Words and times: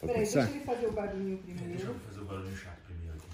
Peraí, 0.00 0.14
começar? 0.14 0.40
deixa 0.44 0.56
ele 0.56 0.64
fazer 0.64 0.86
o 0.86 0.92
barulhinho 0.92 1.36
Deixa 1.44 1.58
primeiro. 1.60 1.88
eu 1.88 1.94
fazer 2.00 2.20
o 2.20 2.24
barulho 2.24 2.56
chato 2.56 2.80
primeiro 2.86 3.16
aqui. 3.18 3.28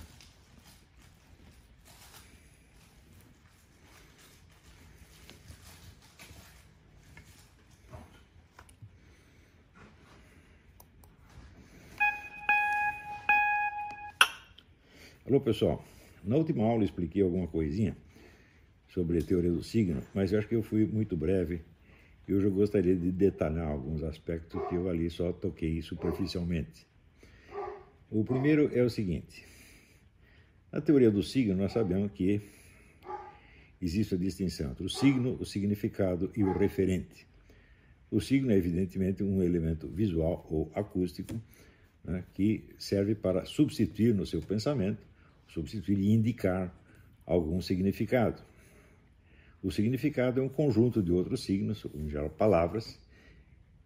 Alô, 15.27 15.41
pessoal. 15.41 15.85
Na 16.23 16.37
última 16.37 16.65
aula 16.65 16.83
eu 16.83 16.85
expliquei 16.85 17.23
alguma 17.23 17.47
coisinha 17.47 17.97
sobre 18.89 19.19
a 19.19 19.23
teoria 19.23 19.51
do 19.53 19.63
signo, 19.63 20.03
mas 20.15 20.33
eu 20.33 20.39
acho 20.39 20.49
que 20.49 20.55
eu 20.55 20.63
fui 20.63 20.87
muito 20.87 21.17
breve 21.17 21.63
e 22.29 22.35
hoje 22.35 22.47
eu 22.47 22.53
gostaria 22.53 22.97
de 22.97 23.13
detalhar 23.13 23.69
alguns 23.69 24.03
aspectos 24.03 24.61
que 24.69 24.75
eu 24.75 24.89
ali 24.89 25.09
só 25.09 25.33
toquei 25.33 25.81
superficialmente. 25.81 26.87
O 28.11 28.25
primeiro 28.25 28.71
é 28.77 28.83
o 28.83 28.91
seguinte: 28.91 29.45
na 30.73 30.81
teoria 30.81 31.11
do 31.11 31.23
signo, 31.23 31.57
nós 31.57 31.73
sabemos 31.73 32.11
que 32.13 32.41
existe 33.81 34.15
a 34.15 34.19
distinção 34.19 34.71
entre 34.73 34.85
o 34.85 34.89
signo, 34.89 35.37
o 35.41 35.45
significado 35.45 36.31
e 36.37 36.43
o 36.43 36.53
referente. 36.53 37.27
O 38.11 38.21
signo 38.21 38.51
é, 38.51 38.57
evidentemente, 38.57 39.23
um 39.23 39.43
elemento 39.43 39.89
visual 39.89 40.47
ou 40.51 40.71
acústico 40.75 41.41
né, 42.05 42.25
que 42.35 42.65
serve 42.79 43.15
para 43.15 43.45
substituir 43.45 44.15
no 44.15 44.27
seu 44.27 44.41
pensamento, 44.41 45.05
substituir 45.49 45.99
e 45.99 46.13
indicar 46.13 46.75
algum 47.25 47.61
significado. 47.61 48.43
O 49.67 49.73
significado 49.73 50.39
é 50.39 50.43
um 50.45 50.49
conjunto 50.49 51.03
de 51.03 51.11
outros 51.11 51.43
signos, 51.43 51.85
em 51.93 52.09
geral 52.09 52.31
palavras, 52.31 53.01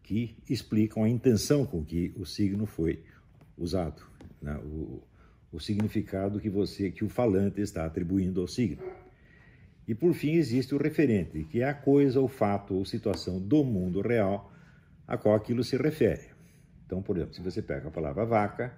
que 0.03 0.37
explicam 0.47 1.03
a 1.03 1.09
intenção 1.09 1.65
com 1.65 1.83
que 1.83 2.13
o 2.17 2.27
signo 2.27 2.67
foi 2.67 3.03
usado, 3.57 4.03
né? 4.43 4.61
o, 4.63 5.03
o 5.51 5.59
significado 5.59 6.39
que 6.39 6.51
você, 6.51 6.91
que 6.91 7.03
o 7.03 7.09
falante 7.09 7.63
está 7.63 7.87
atribuindo 7.87 8.43
ao 8.43 8.47
signo. 8.47 8.83
E 9.89 9.95
por 9.95 10.13
fim 10.13 10.33
existe 10.33 10.75
o 10.75 10.79
referente, 10.79 11.45
que 11.45 11.63
é 11.63 11.65
a 11.71 11.73
coisa, 11.73 12.21
o 12.21 12.29
fato 12.29 12.75
ou 12.75 12.85
situação 12.85 13.41
do 13.41 13.65
mundo 13.65 14.03
real 14.03 14.53
a 15.09 15.17
qual 15.17 15.35
aquilo 15.35 15.65
se 15.65 15.79
refere. 15.79 16.27
Então, 16.85 17.01
por 17.01 17.17
exemplo, 17.17 17.35
se 17.35 17.41
você 17.41 17.63
pega 17.63 17.89
a 17.89 17.91
palavra 17.91 18.27
vaca, 18.27 18.77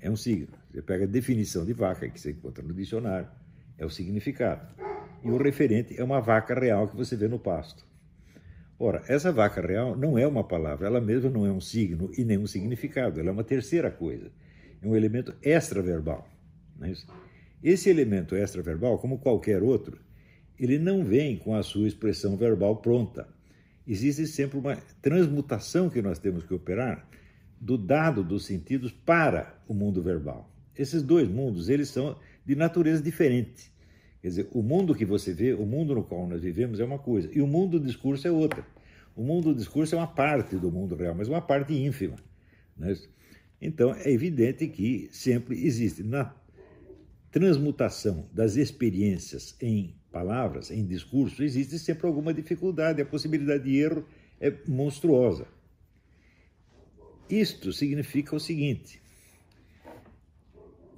é 0.00 0.10
um 0.10 0.16
signo. 0.16 0.48
Você 0.72 0.80
pega 0.80 1.04
a 1.04 1.06
definição 1.06 1.66
de 1.66 1.74
vaca, 1.74 2.08
que 2.08 2.18
você 2.18 2.30
encontra 2.30 2.64
no 2.64 2.72
dicionário, 2.72 3.28
é 3.76 3.84
o 3.84 3.90
significado. 3.90 4.95
E 5.24 5.30
o 5.30 5.36
referente 5.36 5.98
é 5.98 6.04
uma 6.04 6.20
vaca 6.20 6.58
real 6.58 6.88
que 6.88 6.96
você 6.96 7.16
vê 7.16 7.28
no 7.28 7.38
pasto. 7.38 7.84
Ora, 8.78 9.02
essa 9.08 9.32
vaca 9.32 9.60
real 9.60 9.96
não 9.96 10.18
é 10.18 10.26
uma 10.26 10.44
palavra, 10.44 10.86
ela 10.86 11.00
mesma 11.00 11.30
não 11.30 11.46
é 11.46 11.50
um 11.50 11.60
signo 11.60 12.10
e 12.16 12.24
nem 12.24 12.38
um 12.38 12.46
significado, 12.46 13.18
ela 13.18 13.30
é 13.30 13.32
uma 13.32 13.44
terceira 13.44 13.90
coisa. 13.90 14.30
É 14.82 14.86
um 14.86 14.94
elemento 14.94 15.34
extraverbal. 15.42 16.28
Não 16.78 16.86
é 16.86 16.90
isso? 16.90 17.06
Esse 17.62 17.88
elemento 17.88 18.36
extraverbal, 18.36 18.98
como 18.98 19.18
qualquer 19.18 19.62
outro, 19.62 19.98
ele 20.58 20.78
não 20.78 21.04
vem 21.04 21.38
com 21.38 21.54
a 21.54 21.62
sua 21.62 21.88
expressão 21.88 22.36
verbal 22.36 22.76
pronta. 22.76 23.26
Existe 23.86 24.26
sempre 24.26 24.58
uma 24.58 24.76
transmutação 25.00 25.88
que 25.88 26.02
nós 26.02 26.18
temos 26.18 26.44
que 26.44 26.52
operar 26.52 27.08
do 27.60 27.78
dado 27.78 28.22
dos 28.22 28.44
sentidos 28.44 28.92
para 28.92 29.58
o 29.66 29.72
mundo 29.72 30.02
verbal. 30.02 30.50
Esses 30.76 31.02
dois 31.02 31.28
mundos, 31.28 31.68
eles 31.68 31.88
são 31.88 32.18
de 32.44 32.54
natureza 32.54 33.02
diferente. 33.02 33.72
Quer 34.26 34.30
dizer, 34.30 34.48
o 34.50 34.60
mundo 34.60 34.92
que 34.92 35.04
você 35.04 35.32
vê, 35.32 35.54
o 35.54 35.64
mundo 35.64 35.94
no 35.94 36.02
qual 36.02 36.26
nós 36.26 36.42
vivemos 36.42 36.80
é 36.80 36.84
uma 36.84 36.98
coisa, 36.98 37.30
e 37.32 37.40
o 37.40 37.46
mundo 37.46 37.78
do 37.78 37.86
discurso 37.86 38.26
é 38.26 38.30
outra. 38.32 38.66
O 39.14 39.22
mundo 39.22 39.54
do 39.54 39.54
discurso 39.54 39.94
é 39.94 39.98
uma 39.98 40.06
parte 40.08 40.56
do 40.56 40.68
mundo 40.68 40.96
real, 40.96 41.14
mas 41.14 41.28
uma 41.28 41.40
parte 41.40 41.72
ínfima. 41.72 42.16
É 42.80 42.90
isso? 42.90 43.08
Então, 43.62 43.94
é 43.94 44.10
evidente 44.10 44.66
que 44.66 45.08
sempre 45.12 45.64
existe 45.64 46.02
na 46.02 46.34
transmutação 47.30 48.28
das 48.32 48.56
experiências 48.56 49.54
em 49.60 49.94
palavras, 50.10 50.72
em 50.72 50.84
discurso, 50.84 51.44
existe 51.44 51.78
sempre 51.78 52.08
alguma 52.08 52.34
dificuldade, 52.34 53.00
a 53.00 53.06
possibilidade 53.06 53.62
de 53.62 53.76
erro 53.76 54.04
é 54.40 54.52
monstruosa. 54.66 55.46
Isto 57.30 57.72
significa 57.72 58.34
o 58.34 58.40
seguinte: 58.40 59.00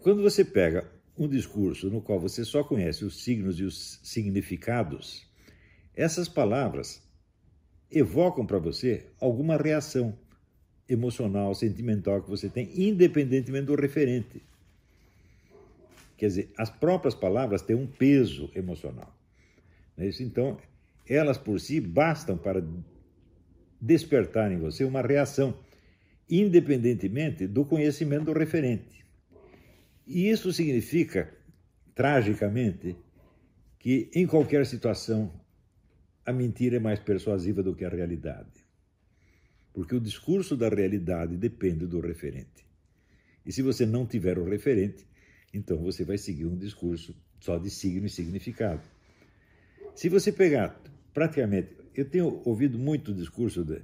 quando 0.01 0.23
você 0.23 0.43
pega 0.47 0.97
um 1.19 1.29
discurso 1.29 1.91
no 1.91 2.01
qual 2.01 2.21
você 2.21 2.45
só 2.45 2.63
conhece 2.63 3.05
os 3.05 3.23
signos 3.23 3.59
e 3.59 3.65
os 3.65 4.01
significados, 4.03 5.27
essas 5.95 6.29
palavras 6.29 7.03
evocam 7.91 8.47
para 8.47 8.59
você 8.59 9.07
alguma 9.21 9.57
reação 9.57 10.17
emocional, 10.89 11.55
sentimental 11.55 12.23
que 12.23 12.31
você 12.31 12.49
tem, 12.49 12.71
independentemente 12.75 13.67
do 13.67 13.75
referente. 13.75 14.41
Quer 16.17 16.27
dizer, 16.27 16.53
as 16.57 16.71
próprias 16.71 17.15
palavras 17.15 17.63
têm 17.63 17.77
um 17.77 17.87
peso 17.87 18.51
emocional. 18.55 19.15
É? 19.97 20.09
Então, 20.21 20.59
elas 21.09 21.39
por 21.39 21.61
si 21.61 21.81
bastam 21.81 22.37
para 22.37 22.63
despertar 23.81 24.51
em 24.53 24.59
você 24.59 24.85
uma 24.85 25.03
reação, 25.03 25.59
independentemente 26.29 27.47
do 27.47 27.65
conhecimento 27.65 28.27
do 28.27 28.33
referente. 28.33 29.05
E 30.09 30.31
isso 30.31 30.51
significa, 30.55 31.31
tragicamente, 31.95 32.97
que 33.79 34.11
em 34.15 34.27
qualquer 34.27 34.65
situação 34.65 35.31
a 36.25 36.33
mentira 36.33 36.77
é 36.77 36.81
mais 36.81 36.99
persuasiva 36.99 37.63
do 37.63 37.77
que 37.77 37.85
a 37.85 37.91
realidade. 37.91 38.67
Porque 39.71 39.95
o 39.95 40.01
discurso 40.01 40.57
da 40.57 40.71
realidade 40.71 41.37
depende 41.37 41.87
do 41.87 42.01
referente. 42.01 42.67
E 43.45 43.53
se 43.53 43.61
você 43.61 43.85
não 43.85 44.07
tiver 44.07 44.39
o 44.39 44.49
referente, 44.49 45.07
então 45.53 45.77
você 45.77 46.05
vai 46.05 46.17
seguir 46.17 46.47
um 46.47 46.57
discurso 46.57 47.15
só 47.39 47.59
de 47.59 47.69
signo 47.69 48.07
e 48.07 48.11
significado. 48.11 48.83
Se 49.95 50.09
você 50.09 50.33
pegar 50.33 50.81
praticamente, 51.13 51.77
eu 51.95 52.09
tenho 52.09 52.41
ouvido 52.47 52.79
muito 52.79 53.13
discurso 53.13 53.63
de 53.63 53.83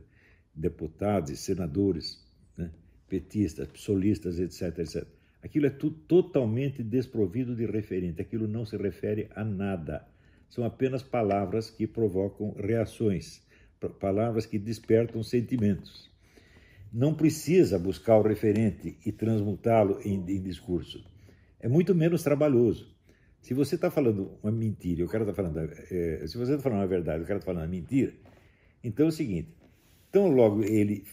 deputados 0.54 1.38
senadores, 1.38 2.26
né, 2.56 2.70
petistas, 3.08 3.68
solistas, 3.74 4.38
etc, 4.38 4.78
etc. 4.78 5.06
Aquilo 5.44 5.66
é 5.66 5.70
totalmente 5.70 6.82
desprovido 6.82 7.54
de 7.54 7.66
referente, 7.66 8.20
aquilo 8.20 8.48
não 8.48 8.64
se 8.64 8.76
refere 8.76 9.28
a 9.36 9.44
nada. 9.44 10.08
São 10.48 10.64
apenas 10.64 11.02
palavras 11.02 11.70
que 11.70 11.86
provocam 11.86 12.52
reações, 12.58 13.42
palavras 14.00 14.46
que 14.46 14.58
despertam 14.58 15.22
sentimentos. 15.22 16.10
Não 16.90 17.14
precisa 17.14 17.78
buscar 17.78 18.16
o 18.16 18.22
referente 18.22 18.96
e 19.04 19.12
transmutá-lo 19.12 20.00
em, 20.02 20.14
em 20.14 20.42
discurso 20.42 21.04
é 21.64 21.68
muito 21.68 21.94
menos 21.94 22.22
trabalhoso. 22.22 22.94
Se 23.40 23.54
você 23.54 23.76
está 23.76 23.90
falando 23.90 24.38
uma 24.42 24.52
mentira, 24.52 25.02
o 25.02 25.08
cara 25.08 25.24
está 25.24 25.32
falando, 25.32 25.58
é, 25.90 26.26
se 26.26 26.36
você 26.36 26.52
está 26.52 26.62
falando 26.62 26.82
a 26.82 26.86
verdade, 26.86 27.22
o 27.22 27.26
cara 27.26 27.38
está 27.38 27.46
falando 27.46 27.62
uma 27.62 27.70
mentira, 27.70 28.12
então 28.82 29.06
é 29.06 29.08
o 29.08 29.12
seguinte: 29.12 29.48
tão 30.12 30.28
logo 30.28 30.62
ele 30.62 31.06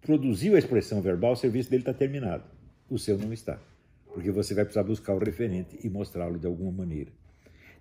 produziu 0.00 0.56
a 0.56 0.58
expressão 0.58 1.00
verbal, 1.00 1.34
o 1.34 1.36
serviço 1.36 1.70
dele 1.70 1.82
está 1.82 1.94
terminado. 1.94 2.42
O 2.88 2.98
seu 2.98 3.18
não 3.18 3.32
está, 3.32 3.60
porque 4.06 4.30
você 4.30 4.54
vai 4.54 4.64
precisar 4.64 4.84
buscar 4.84 5.14
o 5.14 5.18
referente 5.18 5.78
e 5.82 5.90
mostrá-lo 5.90 6.38
de 6.38 6.46
alguma 6.46 6.72
maneira. 6.72 7.10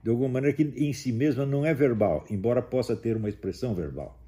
De 0.01 0.09
alguma 0.09 0.29
maneira 0.29 0.55
que 0.55 0.63
em 0.63 0.93
si 0.93 1.11
mesma 1.11 1.45
não 1.45 1.65
é 1.65 1.73
verbal, 1.73 2.25
embora 2.29 2.61
possa 2.61 2.95
ter 2.95 3.15
uma 3.15 3.29
expressão 3.29 3.73
verbal. 3.73 4.19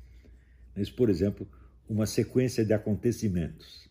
Mas, 0.75 0.89
por 0.89 1.09
exemplo, 1.09 1.47
uma 1.89 2.05
sequência 2.05 2.63
de 2.65 2.73
acontecimentos. 2.73 3.89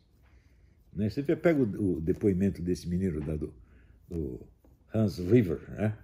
Né? 0.92 1.08
Você 1.10 1.22
pega 1.22 1.60
o, 1.62 2.00
depoimento 2.00 2.62
desse 2.62 2.88
menino 2.88 3.20
do, 3.20 3.54
do 4.08 4.46
Hans 4.92 5.18
River, 5.18 5.60
né? 5.70 5.98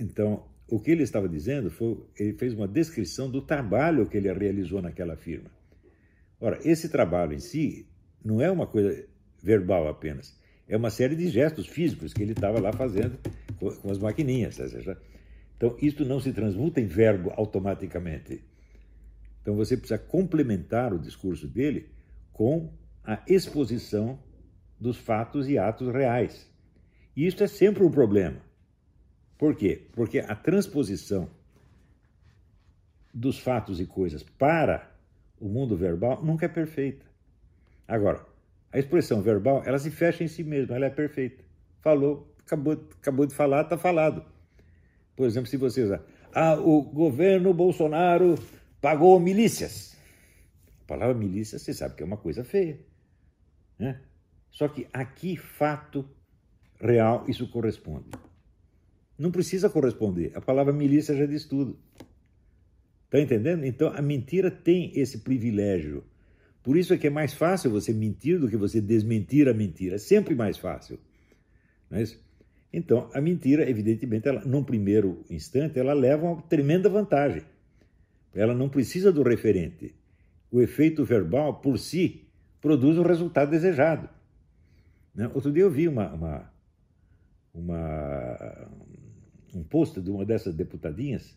Então, 0.00 0.46
o 0.68 0.78
que 0.78 0.90
ele 0.90 1.02
estava 1.02 1.28
dizendo 1.28 1.70
foi, 1.70 1.98
ele 2.16 2.34
fez 2.34 2.54
uma 2.54 2.68
descrição 2.68 3.30
do 3.30 3.42
trabalho 3.42 4.06
que 4.06 4.16
ele 4.16 4.32
realizou 4.32 4.80
naquela 4.80 5.16
firma. 5.16 5.50
Ora, 6.40 6.60
esse 6.64 6.88
trabalho 6.88 7.34
em 7.34 7.40
si 7.40 7.88
não 8.24 8.40
é 8.40 8.50
uma 8.50 8.66
coisa 8.66 9.06
verbal 9.42 9.88
apenas, 9.88 10.38
é 10.68 10.76
uma 10.76 10.90
série 10.90 11.16
de 11.16 11.28
gestos 11.28 11.66
físicos 11.66 12.12
que 12.12 12.22
ele 12.22 12.32
estava 12.32 12.60
lá 12.60 12.72
fazendo 12.72 13.18
com, 13.58 13.90
as 13.90 13.98
maquininhas. 13.98 14.54
Seja, 14.54 14.96
então, 15.56 15.76
isso 15.80 16.04
não 16.04 16.20
se 16.20 16.32
transmuta 16.32 16.80
em 16.80 16.86
verbo 16.86 17.32
automaticamente. 17.36 18.42
Então, 19.40 19.56
você 19.56 19.76
precisa 19.76 19.98
complementar 19.98 20.94
o 20.94 20.98
discurso 20.98 21.48
dele 21.48 21.90
com 22.32 22.72
a 23.04 23.22
exposição 23.26 24.18
dos 24.78 24.96
fatos 24.96 25.48
e 25.48 25.58
atos 25.58 25.92
reais. 25.92 26.50
E 27.16 27.26
isso 27.26 27.42
é 27.42 27.46
sempre 27.46 27.84
um 27.84 27.90
problema. 27.90 28.40
Por 29.36 29.56
quê? 29.56 29.88
Porque 29.92 30.20
a 30.20 30.34
transposição 30.34 31.28
dos 33.12 33.38
fatos 33.38 33.80
e 33.80 33.86
coisas 33.86 34.22
para 34.22 34.90
o 35.38 35.48
mundo 35.48 35.76
verbal 35.76 36.24
nunca 36.24 36.46
é 36.46 36.48
perfeita. 36.48 37.04
Agora, 37.86 38.24
a 38.72 38.78
expressão 38.78 39.20
verbal, 39.20 39.62
ela 39.66 39.78
se 39.78 39.90
fecha 39.90 40.24
em 40.24 40.28
si 40.28 40.42
mesma, 40.42 40.74
ela 40.74 40.86
é 40.86 40.90
perfeita. 40.90 41.44
Falou, 41.80 42.34
acabou, 42.44 42.72
acabou 42.72 43.26
de 43.26 43.34
falar, 43.34 43.62
está 43.62 43.76
falado. 43.76 44.24
Por 45.14 45.26
exemplo, 45.26 45.48
se 45.48 45.56
você 45.56 45.82
usar, 45.82 46.02
ah, 46.34 46.54
o 46.54 46.82
governo 46.82 47.52
Bolsonaro 47.52 48.36
pagou 48.80 49.20
milícias. 49.20 49.94
A 50.84 50.86
palavra 50.86 51.14
milícia, 51.14 51.58
você 51.58 51.74
sabe 51.74 51.94
que 51.94 52.02
é 52.02 52.06
uma 52.06 52.16
coisa 52.16 52.42
feia. 52.42 52.80
Né? 53.78 54.00
Só 54.50 54.68
que 54.68 54.88
aqui, 54.92 55.36
fato 55.36 56.08
real, 56.80 57.24
isso 57.28 57.48
corresponde. 57.48 58.06
Não 59.18 59.30
precisa 59.30 59.68
corresponder. 59.68 60.32
A 60.34 60.40
palavra 60.40 60.72
milícia 60.72 61.14
já 61.14 61.26
diz 61.26 61.44
tudo. 61.44 61.78
Está 63.04 63.20
entendendo? 63.20 63.64
Então 63.64 63.88
a 63.94 64.00
mentira 64.00 64.50
tem 64.50 64.90
esse 64.98 65.18
privilégio. 65.18 66.04
Por 66.62 66.76
isso 66.76 66.94
é 66.94 66.98
que 66.98 67.06
é 67.06 67.10
mais 67.10 67.34
fácil 67.34 67.70
você 67.70 67.92
mentir 67.92 68.38
do 68.38 68.48
que 68.48 68.56
você 68.56 68.80
desmentir 68.80 69.48
a 69.48 69.54
mentira. 69.54 69.96
É 69.96 69.98
sempre 69.98 70.34
mais 70.34 70.58
fácil. 70.58 70.98
Não 71.90 71.98
é 71.98 72.02
isso? 72.02 72.22
Então, 72.72 73.10
a 73.12 73.20
mentira, 73.20 73.68
evidentemente, 73.68 74.28
ela, 74.28 74.44
num 74.44 74.64
primeiro 74.64 75.24
instante, 75.28 75.78
ela 75.78 75.92
leva 75.92 76.26
uma 76.26 76.42
tremenda 76.42 76.88
vantagem. 76.88 77.42
Ela 78.34 78.54
não 78.54 78.68
precisa 78.68 79.12
do 79.12 79.22
referente. 79.22 79.94
O 80.50 80.60
efeito 80.60 81.04
verbal, 81.04 81.60
por 81.60 81.78
si, 81.78 82.26
produz 82.60 82.96
o 82.96 83.02
resultado 83.02 83.50
desejado. 83.50 84.08
Né? 85.14 85.30
Outro 85.34 85.52
dia 85.52 85.64
eu 85.64 85.70
vi 85.70 85.88
uma, 85.88 86.12
uma, 86.12 86.52
uma, 87.52 88.68
um 89.54 89.62
post 89.62 90.00
de 90.00 90.10
uma 90.10 90.24
dessas 90.24 90.54
deputadinhas 90.54 91.36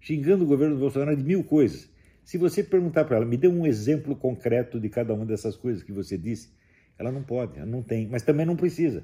xingando 0.00 0.44
o 0.44 0.46
governo 0.46 0.78
Bolsonaro 0.78 1.16
de 1.16 1.24
mil 1.24 1.42
coisas. 1.44 1.90
Se 2.28 2.36
você 2.36 2.62
perguntar 2.62 3.04
para 3.06 3.16
ela, 3.16 3.24
me 3.24 3.38
dê 3.38 3.48
um 3.48 3.66
exemplo 3.66 4.14
concreto 4.14 4.78
de 4.78 4.88
cada 4.90 5.14
uma 5.14 5.24
dessas 5.24 5.56
coisas 5.56 5.82
que 5.82 5.92
você 5.92 6.18
disse, 6.18 6.50
ela 6.98 7.10
não 7.10 7.22
pode, 7.22 7.56
ela 7.56 7.66
não 7.66 7.82
tem, 7.82 8.06
mas 8.06 8.22
também 8.22 8.44
não 8.44 8.56
precisa 8.56 9.02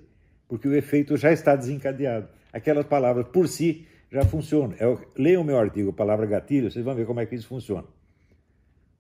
porque 0.49 0.69
o 0.69 0.75
efeito 0.75 1.17
já 1.17 1.33
está 1.33 1.57
desencadeado. 1.57 2.29
Aquelas 2.53 2.87
palavras 2.87 3.27
por 3.29 3.49
si 3.49 3.87
já 4.11 4.25
funcionam. 4.25 4.77
Eu, 4.79 5.01
leiam 5.17 5.43
o 5.43 5.45
meu 5.45 5.59
artigo, 5.59 5.93
palavra 5.93 6.27
gatilho, 6.27 6.71
vocês 6.71 6.85
vão 6.85 6.95
ver 6.95 7.07
como 7.07 7.21
é 7.21 7.27
que 7.27 7.35
isso 7.35 7.49
funciona. 7.49 7.87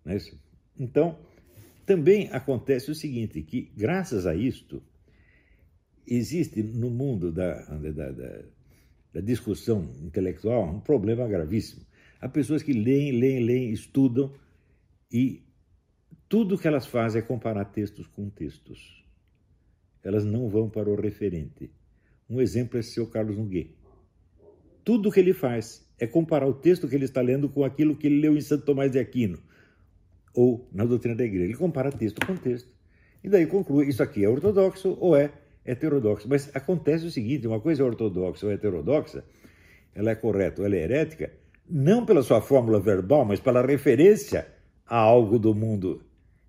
É 0.06 0.17
isso? 0.17 0.38
Então, 0.79 1.19
também 1.87 2.29
acontece 2.32 2.91
o 2.91 2.94
seguinte, 2.94 3.43
que 3.43 3.73
graças 3.76 4.26
a 4.26 4.35
isto, 4.35 4.82
existe 6.06 6.62
no 6.62 6.91
mundo 6.91 7.31
da, 7.31 7.55
da, 7.62 8.11
da, 8.11 8.43
da 9.12 9.21
discussão 9.21 9.88
intelectual 10.03 10.65
um 10.65 10.81
problema 10.81 11.26
gravíssimo. 11.29 11.87
Há 12.25 12.29
pessoas 12.29 12.62
que 12.62 12.73
leem, 12.73 13.12
leem, 13.12 13.44
leem, 13.44 13.71
estudam 13.71 14.32
e 15.12 15.43
tudo 16.26 16.56
que 16.56 16.67
elas 16.67 16.87
fazem 16.87 17.21
é 17.21 17.25
comparar 17.25 17.67
textos 17.67 18.06
com 18.06 18.31
textos 18.31 19.05
elas 20.03 20.25
não 20.25 20.49
vão 20.49 20.69
para 20.69 20.88
o 20.88 20.94
referente. 20.94 21.71
Um 22.29 22.41
exemplo 22.41 22.79
é 22.79 22.81
o 22.81 22.82
seu 22.82 23.06
Carlos 23.06 23.37
Noguet. 23.37 23.75
Tudo 24.85 25.11
que 25.11 25.21
ele 25.21 25.35
faz 25.35 25.87
é 25.99 26.06
comparar 26.06 26.47
o 26.47 26.55
texto 26.55 26.88
que 26.88 26.94
ele 26.94 27.06
está 27.06 27.21
lendo 27.21 27.49
com 27.49 27.62
aquilo 27.62 27.97
que 27.97 28.06
ele 28.06 28.21
leu 28.21 28.37
em 28.37 28.41
Santo 28.41 28.65
Tomás 28.65 28.91
de 28.91 28.99
Aquino 28.99 29.38
ou 30.35 30.67
na 30.73 30.87
doutrina 30.87 31.17
da 31.17 31.25
igreja. 31.25 31.44
Ele 31.44 31.55
compara 31.59 31.93
texto 31.93 32.25
com 32.26 32.37
texto. 32.37 32.73
E 33.23 33.29
daí 33.29 33.47
conclui, 33.47 33.87
isso 33.88 34.03
aqui 34.03 34.25
é 34.25 34.29
ortodoxo 34.29 34.97
ou 34.99 35.15
é 35.15 35.31
heterodoxo. 35.65 36.26
Mas 36.29 36.55
acontece 36.55 37.06
o 37.06 37.11
seguinte, 37.11 37.47
uma 37.47 37.61
coisa 37.61 37.82
é 37.82 37.85
ortodoxa 37.85 38.47
ou 38.47 38.53
heterodoxa, 38.53 39.25
ela 39.94 40.11
é 40.11 40.15
correta 40.15 40.62
ou 40.62 40.67
ela 40.67 40.76
é 40.76 40.81
herética, 40.81 41.31
não 41.69 42.05
pela 42.05 42.22
sua 42.22 42.40
fórmula 42.40 42.81
verbal, 42.81 43.25
mas 43.25 43.40
pela 43.40 43.64
referência 43.64 44.46
a 44.87 44.96
algo 44.96 45.38
do 45.38 45.55
mundo 45.55 46.02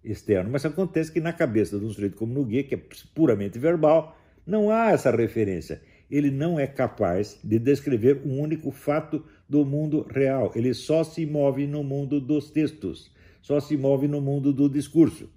externo. 0.04 0.50
Mas 0.52 0.66
acontece 0.66 1.12
que 1.12 1.20
na 1.20 1.34
cabeça 1.34 1.80
de 1.80 1.86
um 1.86 1.90
sujeito 1.90 2.18
como 2.18 2.34
Noguet, 2.34 2.68
que 2.68 2.76
é 2.76 2.82
puramente 3.14 3.58
verbal, 3.58 4.18
não 4.46 4.70
há 4.70 4.92
essa 4.92 5.10
referência. 5.12 5.82
Ele 6.10 6.30
não 6.30 6.60
é 6.60 6.68
capaz 6.68 7.40
de 7.44 7.58
descrever 7.58 8.22
um 8.26 8.40
único 8.40 8.72
fato 8.72 9.24
do 9.50 9.66
mundo 9.66 10.06
real. 10.10 10.52
Ele 10.56 10.74
só 10.74 11.04
se 11.04 11.26
move 11.26 11.66
no 11.66 11.84
mundo 11.84 12.22
dos 12.22 12.52
textos, 12.52 13.12
só 13.42 13.60
se 13.60 13.76
move 13.76 14.08
no 14.08 14.22
mundo 14.22 14.54
do 14.54 14.70
discurso. 14.70 15.30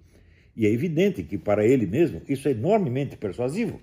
E 0.55 0.65
é 0.65 0.71
evidente 0.71 1.23
que 1.23 1.37
para 1.37 1.65
ele 1.65 1.87
mesmo 1.87 2.21
isso 2.27 2.47
é 2.47 2.51
enormemente 2.51 3.17
persuasivo. 3.17 3.79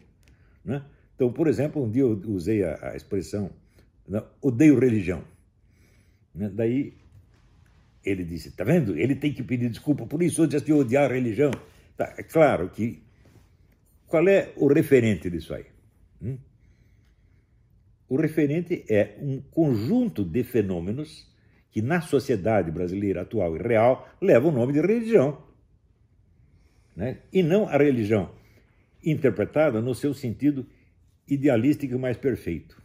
Né? 0.64 0.82
Então, 1.14 1.32
por 1.32 1.48
exemplo, 1.48 1.82
um 1.82 1.90
dia 1.90 2.02
eu 2.02 2.20
usei 2.26 2.62
a, 2.62 2.90
a 2.92 2.96
expressão 2.96 3.50
odeio 4.40 4.78
religião. 4.78 5.24
Né? 6.36 6.50
Daí 6.52 6.94
ele 8.04 8.24
disse: 8.24 8.48
Está 8.48 8.62
vendo? 8.62 8.96
Ele 8.96 9.16
tem 9.16 9.32
que 9.32 9.42
pedir 9.42 9.68
desculpa 9.70 10.06
por 10.06 10.22
isso 10.22 10.42
antes 10.42 10.62
de 10.62 10.72
odiar 10.72 11.10
a 11.10 11.14
religião. 11.14 11.50
Tá, 11.96 12.14
é 12.16 12.22
claro 12.22 12.68
que. 12.68 13.02
Qual 14.06 14.28
é 14.28 14.52
o 14.56 14.68
referente 14.68 15.28
disso 15.28 15.52
aí? 15.52 15.66
Hum? 16.22 16.38
O 18.08 18.16
referente 18.16 18.84
é 18.88 19.16
um 19.20 19.40
conjunto 19.40 20.24
de 20.24 20.44
fenômenos 20.44 21.28
que, 21.72 21.82
na 21.82 22.00
sociedade 22.00 22.70
brasileira 22.70 23.22
atual 23.22 23.56
e 23.56 23.58
real, 23.58 24.08
levam 24.22 24.50
o 24.50 24.54
nome 24.54 24.74
de 24.74 24.80
religião. 24.80 25.42
Né? 26.94 27.18
E 27.32 27.42
não 27.42 27.68
a 27.68 27.76
religião 27.76 28.30
interpretada 29.04 29.80
no 29.80 29.92
seu 29.92 30.14
sentido 30.14 30.64
idealístico 31.26 31.98
mais 31.98 32.16
perfeito. 32.16 32.80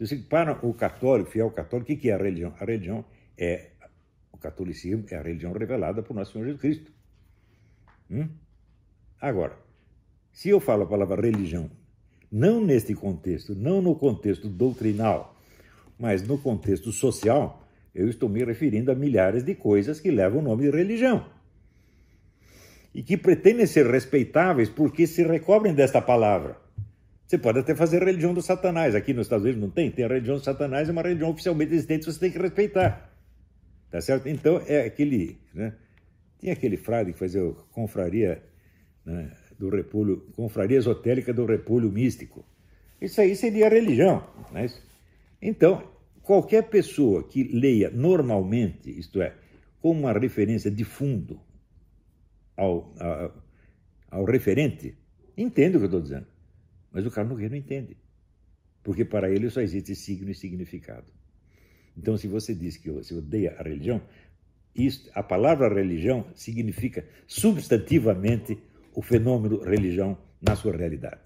Então, 0.00 0.22
para 0.22 0.66
o 0.66 0.72
católico, 0.72 1.30
fiel 1.30 1.50
católico, 1.50 1.92
o 1.92 1.96
que 1.96 2.08
é 2.08 2.14
a 2.14 2.16
religião? 2.16 2.54
A 2.58 2.64
religião 2.64 3.04
é 3.36 3.70
catolicismo 4.40 5.04
é 5.10 5.16
a 5.16 5.22
religião 5.22 5.52
revelada 5.52 6.02
por 6.02 6.14
nosso 6.14 6.32
Senhor 6.32 6.46
Jesus 6.46 6.60
Cristo. 6.60 6.92
Hum? 8.10 8.28
Agora, 9.20 9.56
se 10.32 10.48
eu 10.48 10.58
falo 10.58 10.84
a 10.84 10.86
palavra 10.86 11.20
religião, 11.20 11.70
não 12.32 12.64
neste 12.64 12.94
contexto, 12.94 13.54
não 13.54 13.82
no 13.82 13.94
contexto 13.94 14.48
doutrinal, 14.48 15.36
mas 15.98 16.26
no 16.26 16.38
contexto 16.38 16.90
social, 16.90 17.62
eu 17.94 18.08
estou 18.08 18.28
me 18.28 18.42
referindo 18.42 18.90
a 18.90 18.94
milhares 18.94 19.44
de 19.44 19.54
coisas 19.54 20.00
que 20.00 20.10
levam 20.10 20.40
o 20.40 20.42
nome 20.42 20.64
de 20.64 20.76
religião. 20.76 21.26
E 22.94 23.02
que 23.02 23.16
pretendem 23.16 23.66
ser 23.66 23.86
respeitáveis 23.86 24.68
porque 24.68 25.06
se 25.06 25.22
recobrem 25.22 25.74
desta 25.74 26.00
palavra. 26.00 26.56
Você 27.30 27.38
pode 27.38 27.60
até 27.60 27.76
fazer 27.76 28.02
religião 28.02 28.34
do 28.34 28.42
Satanás. 28.42 28.92
Aqui 28.96 29.14
nos 29.14 29.26
Estados 29.26 29.44
Unidos 29.44 29.62
não 29.62 29.70
tem. 29.70 29.88
Tem 29.88 30.04
a 30.04 30.08
religião 30.08 30.34
do 30.34 30.42
Satanás, 30.42 30.88
é 30.88 30.92
uma 30.92 31.00
religião 31.00 31.30
oficialmente 31.30 31.72
existente, 31.72 32.04
você 32.04 32.18
tem 32.18 32.32
que 32.32 32.38
respeitar. 32.40 33.08
Tá 33.88 34.00
certo? 34.00 34.28
Então, 34.28 34.60
é 34.66 34.80
aquele. 34.80 35.38
Né? 35.54 35.72
Tinha 36.40 36.54
aquele 36.54 36.76
frade 36.76 37.12
que 37.12 37.18
fazia 37.20 37.40
confraria 37.70 38.42
né, 39.06 39.30
do 39.56 39.68
repolho, 39.68 40.26
confraria 40.34 40.76
esotérica 40.76 41.32
do 41.32 41.46
repolho 41.46 41.88
místico. 41.92 42.44
Isso 43.00 43.20
aí 43.20 43.36
seria 43.36 43.68
religião. 43.68 44.26
Né? 44.50 44.66
Então, 45.40 45.88
qualquer 46.22 46.64
pessoa 46.64 47.22
que 47.22 47.44
leia 47.44 47.92
normalmente, 47.92 48.90
isto 48.90 49.22
é, 49.22 49.36
com 49.80 49.92
uma 49.92 50.12
referência 50.12 50.68
de 50.68 50.82
fundo 50.82 51.40
ao, 52.56 52.92
ao, 52.98 53.44
ao 54.10 54.24
referente, 54.24 54.98
entende 55.38 55.76
o 55.76 55.78
que 55.78 55.84
eu 55.84 55.86
estou 55.86 56.00
dizendo. 56.00 56.39
Mas 56.92 57.06
o 57.06 57.10
cara 57.10 57.28
não 57.28 57.40
entende. 57.56 57.96
Porque 58.82 59.04
para 59.04 59.30
ele 59.30 59.50
só 59.50 59.60
existe 59.60 59.94
signo 59.94 60.30
e 60.30 60.34
significado. 60.34 61.12
Então, 61.96 62.16
se 62.16 62.26
você 62.26 62.54
diz 62.54 62.76
que 62.76 62.90
você 62.90 63.14
odeia 63.14 63.56
a 63.58 63.62
religião, 63.62 64.00
a 65.14 65.22
palavra 65.22 65.72
religião 65.72 66.26
significa 66.34 67.06
substantivamente 67.26 68.58
o 68.94 69.02
fenômeno 69.02 69.62
religião 69.62 70.16
na 70.40 70.56
sua 70.56 70.76
realidade. 70.76 71.20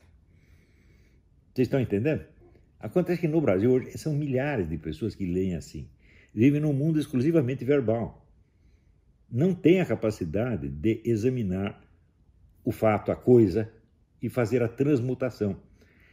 Vocês 1.52 1.68
estão 1.68 1.80
entendendo? 1.80 2.24
Acontece 2.80 3.20
que 3.20 3.28
no 3.28 3.40
Brasil 3.40 3.70
hoje 3.70 3.96
são 3.96 4.12
milhares 4.12 4.68
de 4.68 4.76
pessoas 4.76 5.14
que 5.14 5.24
leem 5.24 5.54
assim. 5.54 5.88
Vivem 6.34 6.60
num 6.60 6.72
mundo 6.72 6.98
exclusivamente 6.98 7.64
verbal. 7.64 8.26
Não 9.30 9.54
têm 9.54 9.80
a 9.80 9.86
capacidade 9.86 10.68
de 10.68 11.00
examinar 11.04 11.80
o 12.64 12.72
fato, 12.72 13.12
a 13.12 13.16
coisa 13.16 13.72
e 14.24 14.30
fazer 14.30 14.62
a 14.62 14.68
transmutação. 14.68 15.54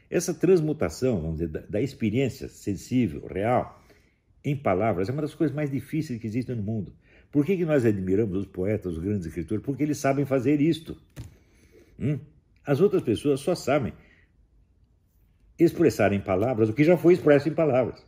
Essa 0.10 0.34
transmutação, 0.34 1.22
vamos 1.22 1.40
dizer, 1.40 1.48
da, 1.48 1.82
experiência 1.82 2.50
sensível, 2.50 3.26
real, 3.26 3.82
em 4.44 4.54
palavras, 4.54 5.08
é 5.08 5.14
uma 5.14 5.22
das 5.22 5.34
coisas 5.34 5.56
mais 5.56 5.72
difíceis 5.72 6.20
que 6.20 6.28
existem 6.28 6.54
no 6.56 6.62
mundo. 6.62 6.94
Por 7.32 7.46
que, 7.46 7.56
que 7.56 7.64
nós 7.64 7.86
admiramos 7.86 8.38
os 8.38 8.46
poetas, 8.46 8.98
os 8.98 9.00
grandes 9.00 9.26
escritores? 9.28 9.64
Porque 9.64 9.84
eles 9.84 9.98
sabem 9.98 10.26
fazer 10.26 10.60
isto. 10.60 10.98
Hum? 11.98 12.20
As 12.66 12.82
outras 12.82 13.02
pessoas 13.02 13.40
só 13.40 13.56
sabem 13.56 13.94
expressar 15.58 16.12
em 16.12 16.20
palavras 16.20 16.68
o 16.68 16.74
que 16.74 16.84
já 16.84 16.98
foi 16.98 17.14
expresso 17.14 17.48
em 17.48 17.54
palavras. 17.54 18.06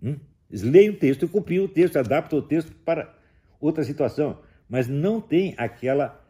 Hum? 0.00 0.16
Eles 0.48 0.62
leem 0.62 0.90
o 0.90 0.96
texto 0.96 1.28
copiam 1.28 1.64
o 1.64 1.68
texto, 1.68 1.96
adaptam 1.96 2.38
o 2.38 2.42
texto 2.42 2.72
para 2.84 3.12
outra 3.60 3.82
situação, 3.82 4.40
mas 4.68 4.86
não 4.86 5.20
tem 5.20 5.54
aquela, 5.58 6.24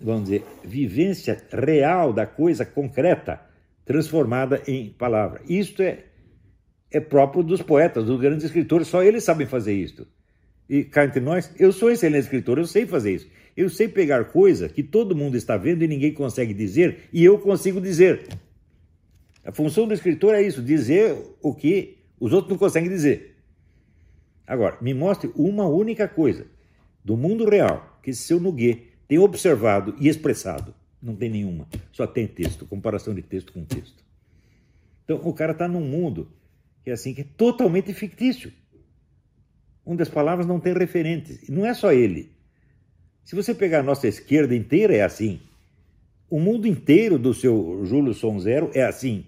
vamos 0.00 0.24
dizer, 0.24 0.44
vivência 0.64 1.42
real 1.52 2.12
da 2.12 2.26
coisa 2.26 2.64
concreta 2.64 3.40
transformada 3.84 4.62
em 4.66 4.90
palavra. 4.90 5.42
Isto 5.48 5.82
é 5.82 6.04
é 6.90 6.98
próprio 6.98 7.42
dos 7.42 7.62
poetas, 7.62 8.04
dos 8.04 8.20
grandes 8.20 8.44
escritores, 8.44 8.88
só 8.88 9.02
eles 9.02 9.22
sabem 9.22 9.46
fazer 9.46 9.72
isso. 9.72 10.06
E 10.68 10.84
cá 10.84 11.04
entre 11.04 11.20
nós, 11.20 11.52
eu 11.58 11.72
sou 11.72 11.90
excelente 11.90 12.24
escritor, 12.24 12.58
eu 12.58 12.66
sei 12.66 12.86
fazer 12.86 13.14
isso. 13.14 13.28
Eu 13.56 13.68
sei 13.68 13.88
pegar 13.88 14.24
coisa 14.26 14.68
que 14.68 14.82
todo 14.82 15.14
mundo 15.14 15.36
está 15.36 15.56
vendo 15.56 15.82
e 15.82 15.88
ninguém 15.88 16.12
consegue 16.12 16.52
dizer, 16.52 17.08
e 17.12 17.24
eu 17.24 17.38
consigo 17.38 17.80
dizer. 17.80 18.26
A 19.44 19.52
função 19.52 19.86
do 19.86 19.94
escritor 19.94 20.34
é 20.34 20.42
isso, 20.42 20.62
dizer 20.62 21.16
o 21.40 21.54
que 21.54 21.98
os 22.18 22.32
outros 22.32 22.50
não 22.50 22.58
conseguem 22.58 22.88
dizer. 22.88 23.36
Agora, 24.46 24.76
me 24.80 24.92
mostre 24.92 25.30
uma 25.36 25.66
única 25.66 26.08
coisa 26.08 26.46
do 27.04 27.16
mundo 27.16 27.48
real 27.48 27.98
que 28.02 28.12
seu 28.12 28.40
Noguet 28.40 28.89
tem 29.10 29.18
observado 29.18 29.96
e 29.98 30.06
expressado. 30.06 30.72
Não 31.02 31.16
tem 31.16 31.28
nenhuma. 31.28 31.66
Só 31.90 32.06
tem 32.06 32.28
texto, 32.28 32.64
comparação 32.64 33.12
de 33.12 33.22
texto 33.22 33.52
com 33.52 33.64
texto. 33.64 34.04
Então 35.02 35.20
o 35.24 35.34
cara 35.34 35.50
está 35.50 35.66
num 35.66 35.80
mundo 35.80 36.30
que 36.84 36.90
é 36.90 36.92
assim, 36.92 37.12
que 37.12 37.22
é 37.22 37.26
totalmente 37.36 37.92
fictício. 37.92 38.52
Onde 39.84 40.00
as 40.00 40.08
palavras 40.08 40.46
não 40.46 40.60
têm 40.60 40.74
referentes. 40.74 41.48
E 41.48 41.50
não 41.50 41.66
é 41.66 41.74
só 41.74 41.92
ele. 41.92 42.30
Se 43.24 43.34
você 43.34 43.52
pegar 43.52 43.80
a 43.80 43.82
nossa 43.82 44.06
esquerda 44.06 44.54
inteira, 44.54 44.94
é 44.94 45.02
assim. 45.02 45.40
O 46.30 46.38
mundo 46.38 46.68
inteiro 46.68 47.18
do 47.18 47.34
seu 47.34 47.84
Júlio 47.84 48.14
Sonzero 48.14 48.70
é 48.74 48.84
assim. 48.84 49.26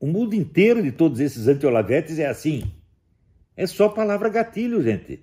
O 0.00 0.06
mundo 0.06 0.34
inteiro 0.34 0.82
de 0.82 0.90
todos 0.90 1.20
esses 1.20 1.48
antiolavetes 1.48 2.18
é 2.18 2.24
assim. 2.24 2.72
É 3.54 3.66
só 3.66 3.90
palavra 3.90 4.30
gatilho, 4.30 4.82
gente. 4.82 5.20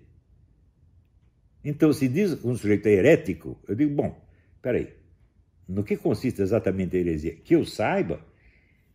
Então, 1.64 1.94
se 1.94 2.08
diz 2.08 2.44
um 2.44 2.56
sujeito 2.56 2.88
é 2.88 2.94
herético, 2.94 3.60
eu 3.68 3.76
digo, 3.76 3.94
bom, 3.94 4.20
peraí, 4.62 4.90
no 5.68 5.84
que 5.84 5.96
consiste 5.96 6.42
exatamente 6.42 6.98
a 6.98 7.00
heresia? 7.00 7.36
Que 7.36 7.56
eu 7.56 7.66
saiba, 7.66 8.20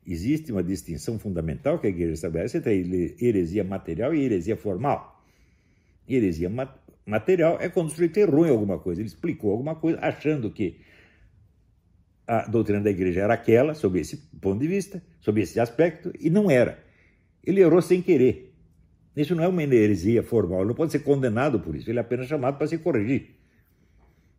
existe 0.07 0.53
uma 0.53 0.63
distinção 0.63 1.19
fundamental 1.19 1.79
que 1.79 1.87
a 1.87 1.91
igreja 1.91 2.15
estabelece 2.15 2.59
entre 2.59 3.17
heresia 3.21 3.65
material 3.65 4.15
e 4.15 4.25
heresia 4.25 4.57
formal. 4.57 5.25
Heresia 6.09 6.51
material 7.07 7.59
é 7.61 7.69
quando 7.69 7.89
o 7.89 7.91
sujeito 7.91 8.19
errou 8.19 8.47
em 8.47 8.51
alguma 8.51 8.79
coisa, 8.79 9.01
ele 9.01 9.09
explicou 9.09 9.53
alguma 9.53 9.77
coisa 9.77 9.99
achando 10.01 10.51
que 10.51 10.81
a 12.27 12.49
doutrina 12.49 12.81
da 12.81 12.91
igreja 12.91 13.21
era 13.21 13.35
aquela, 13.35 13.75
sob 13.75 14.01
esse 14.01 14.17
ponto 14.41 14.59
de 14.61 14.67
vista, 14.67 15.03
sob 15.21 15.41
esse 15.41 15.61
aspecto, 15.61 16.13
e 16.19 16.29
não 16.29 16.51
era. 16.51 16.85
Ele 17.43 17.61
errou 17.61 17.81
sem 17.81 18.03
querer. 18.03 18.56
Isso 19.17 19.35
não 19.35 19.43
é 19.43 19.49
uma 19.49 19.63
heresia 19.63 20.23
formal, 20.23 20.61
ele 20.61 20.69
não 20.69 20.75
pode 20.75 20.93
ser 20.93 20.99
condenado 20.99 21.59
por 21.59 21.75
isso, 21.75 21.91
ele 21.91 21.99
é 21.99 22.03
apenas 22.03 22.27
chamado 22.27 22.59
para 22.59 22.67
se 22.67 22.77
corrigir. 22.77 23.31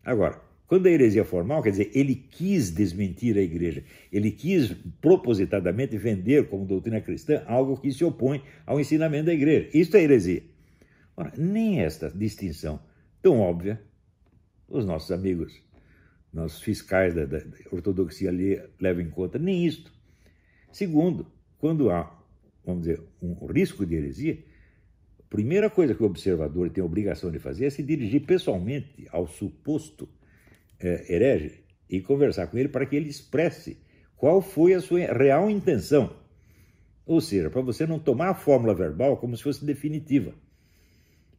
Agora, 0.04 0.40
quando 0.68 0.86
a 0.86 0.92
heresia 0.92 1.24
formal, 1.24 1.64
quer 1.64 1.72
dizer, 1.72 1.92
ele 1.96 2.14
quis 2.14 2.70
desmentir 2.70 3.38
a 3.38 3.42
igreja, 3.42 3.84
ele 4.12 4.30
quis 4.30 4.74
propositadamente 5.02 5.98
vender 5.98 6.48
como 6.50 6.66
doutrina 6.66 7.02
cristã 7.02 7.42
algo 7.48 7.78
que 7.78 7.92
se 7.92 8.04
opõe 8.04 8.44
ao 8.66 8.80
ensinamento 8.80 9.28
da 9.28 9.34
igreja. 9.34 9.70
Isso 9.74 9.96
é 9.96 10.04
heresia. 10.04 10.44
Ora, 11.16 11.32
nem 11.38 11.80
esta 11.80 12.12
distinção 12.12 12.80
tão 13.22 13.40
óbvia, 13.40 13.82
os 14.68 14.86
nossos 14.86 15.10
amigos, 15.12 15.60
nossos 16.32 16.62
fiscais 16.62 17.16
da, 17.16 17.26
da 17.26 17.42
ortodoxia 17.72 18.30
ali 18.30 18.62
levam 18.80 19.02
em 19.02 19.10
conta, 19.10 19.40
nem 19.40 19.66
isto. 19.66 19.92
Segundo, 20.72 21.26
quando 21.58 21.90
há, 21.90 22.14
vamos 22.66 22.84
dizer, 22.84 23.02
um 23.22 23.46
risco 23.48 23.86
de 23.86 23.96
heresia, 23.96 24.38
primeira 25.30 25.70
coisa 25.70 25.94
que 25.94 26.04
o 26.04 26.06
observador 26.06 26.70
tem 26.70 26.82
a 26.82 26.86
obrigação 26.86 27.32
de 27.32 27.40
fazer 27.40 27.66
é 27.66 27.70
se 27.70 27.84
dirigir 27.84 28.26
pessoalmente 28.26 29.08
ao 29.12 29.28
suposto 29.28 30.08
é, 30.80 31.14
herege 31.14 31.64
e 31.90 32.02
conversar 32.02 32.48
com 32.48 32.58
ele 32.58 32.70
para 32.70 32.86
que 32.86 32.96
ele 32.96 33.10
expresse 33.10 33.78
qual 34.16 34.42
foi 34.42 34.74
a 34.74 34.82
sua 34.82 35.00
real 35.00 35.50
intenção. 35.50 36.16
Ou 37.06 37.22
seja, 37.22 37.50
para 37.50 37.62
você 37.62 37.86
não 37.86 38.00
tomar 38.00 38.30
a 38.30 38.36
fórmula 38.36 38.74
verbal 38.74 39.18
como 39.18 39.36
se 39.38 39.44
fosse 39.44 39.64
definitiva. 39.64 40.34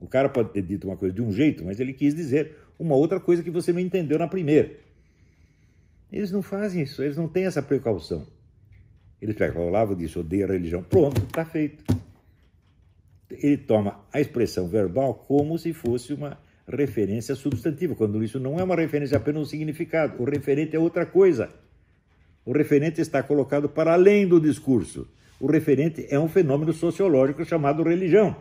O 0.00 0.06
cara 0.06 0.28
pode 0.28 0.52
ter 0.52 0.62
dito 0.62 0.86
uma 0.86 0.96
coisa 0.96 1.14
de 1.14 1.20
um 1.20 1.32
jeito, 1.32 1.64
mas 1.64 1.80
ele 1.80 1.92
quis 1.92 2.14
dizer 2.14 2.56
uma 2.78 2.94
outra 2.94 3.18
coisa 3.18 3.42
que 3.42 3.50
você 3.50 3.72
não 3.72 3.80
entendeu 3.80 4.18
na 4.18 4.28
primeira. 4.28 4.70
Eles 6.10 6.30
não 6.30 6.40
fazem 6.40 6.82
isso, 6.82 7.02
eles 7.02 7.16
não 7.16 7.28
têm 7.28 7.44
essa 7.44 7.62
precaução. 7.62 8.26
Eles 9.20 9.34
pegam, 9.34 9.62
o 9.62 9.66
Olavo 9.66 9.96
disse, 9.96 10.18
odeia 10.18 10.46
a 10.46 10.48
religião. 10.48 10.82
Pronto, 10.82 11.20
está 11.22 11.44
feito. 11.44 11.84
Ele 13.30 13.56
toma 13.58 14.00
a 14.12 14.20
expressão 14.20 14.68
verbal 14.68 15.14
como 15.14 15.58
se 15.58 15.72
fosse 15.72 16.14
uma 16.14 16.38
referência 16.66 17.34
substantiva, 17.34 17.94
quando 17.94 18.22
isso 18.22 18.38
não 18.38 18.58
é 18.58 18.62
uma 18.62 18.76
referência 18.76 19.16
apenas 19.16 19.42
um 19.42 19.44
significado. 19.44 20.22
O 20.22 20.24
referente 20.24 20.76
é 20.76 20.78
outra 20.78 21.06
coisa. 21.06 21.50
O 22.44 22.52
referente 22.52 23.00
está 23.00 23.22
colocado 23.22 23.68
para 23.68 23.92
além 23.92 24.26
do 24.26 24.40
discurso. 24.40 25.06
O 25.40 25.46
referente 25.46 26.06
é 26.10 26.18
um 26.18 26.28
fenômeno 26.28 26.72
sociológico 26.72 27.44
chamado 27.44 27.82
religião. 27.82 28.36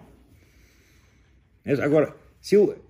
Agora, 1.82 2.16
se, 2.40 2.56
eu, 2.56 2.82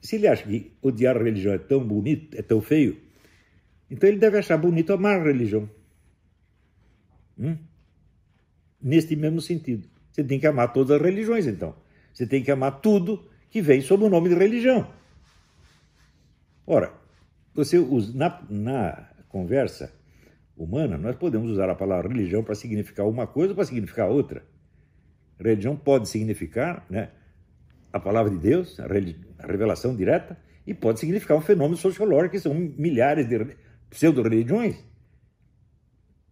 se 0.00 0.16
ele 0.16 0.26
acha 0.26 0.42
que 0.42 0.72
odiar 0.82 1.16
a 1.16 1.22
religião 1.22 1.54
é 1.54 1.58
tão 1.58 1.86
bonito, 1.86 2.36
é 2.36 2.42
tão 2.42 2.60
feio, 2.60 3.00
então 3.90 4.08
ele 4.08 4.18
deve 4.18 4.38
achar 4.38 4.56
bonito 4.56 4.92
amar 4.92 5.20
a 5.20 5.24
religião. 5.24 5.70
Hum? 7.38 7.56
Neste 8.82 9.14
mesmo 9.14 9.40
sentido. 9.40 9.88
Você 10.16 10.24
tem 10.24 10.40
que 10.40 10.46
amar 10.46 10.72
todas 10.72 10.96
as 10.96 11.02
religiões, 11.02 11.46
então. 11.46 11.76
Você 12.10 12.26
tem 12.26 12.42
que 12.42 12.50
amar 12.50 12.80
tudo 12.80 13.22
que 13.50 13.60
vem 13.60 13.82
sob 13.82 14.02
o 14.02 14.08
nome 14.08 14.30
de 14.30 14.34
religião. 14.34 14.90
Ora, 16.66 16.90
você 17.54 17.78
na, 18.14 18.42
na 18.48 19.10
conversa 19.28 19.92
humana, 20.56 20.96
nós 20.96 21.16
podemos 21.16 21.50
usar 21.50 21.68
a 21.68 21.74
palavra 21.74 22.08
religião 22.08 22.42
para 22.42 22.54
significar 22.54 23.06
uma 23.06 23.26
coisa 23.26 23.50
ou 23.50 23.56
para 23.56 23.66
significar 23.66 24.08
outra. 24.08 24.42
Religião 25.38 25.76
pode 25.76 26.08
significar 26.08 26.86
né, 26.88 27.10
a 27.92 28.00
palavra 28.00 28.30
de 28.30 28.38
Deus, 28.38 28.80
a, 28.80 28.86
a 28.86 29.46
revelação 29.46 29.94
direta, 29.94 30.38
e 30.66 30.72
pode 30.72 30.98
significar 30.98 31.36
um 31.36 31.42
fenômeno 31.42 31.76
sociológico, 31.76 32.30
que 32.30 32.40
são 32.40 32.54
milhares 32.54 33.28
de 33.28 33.54
pseudo-religiões. 33.90 34.82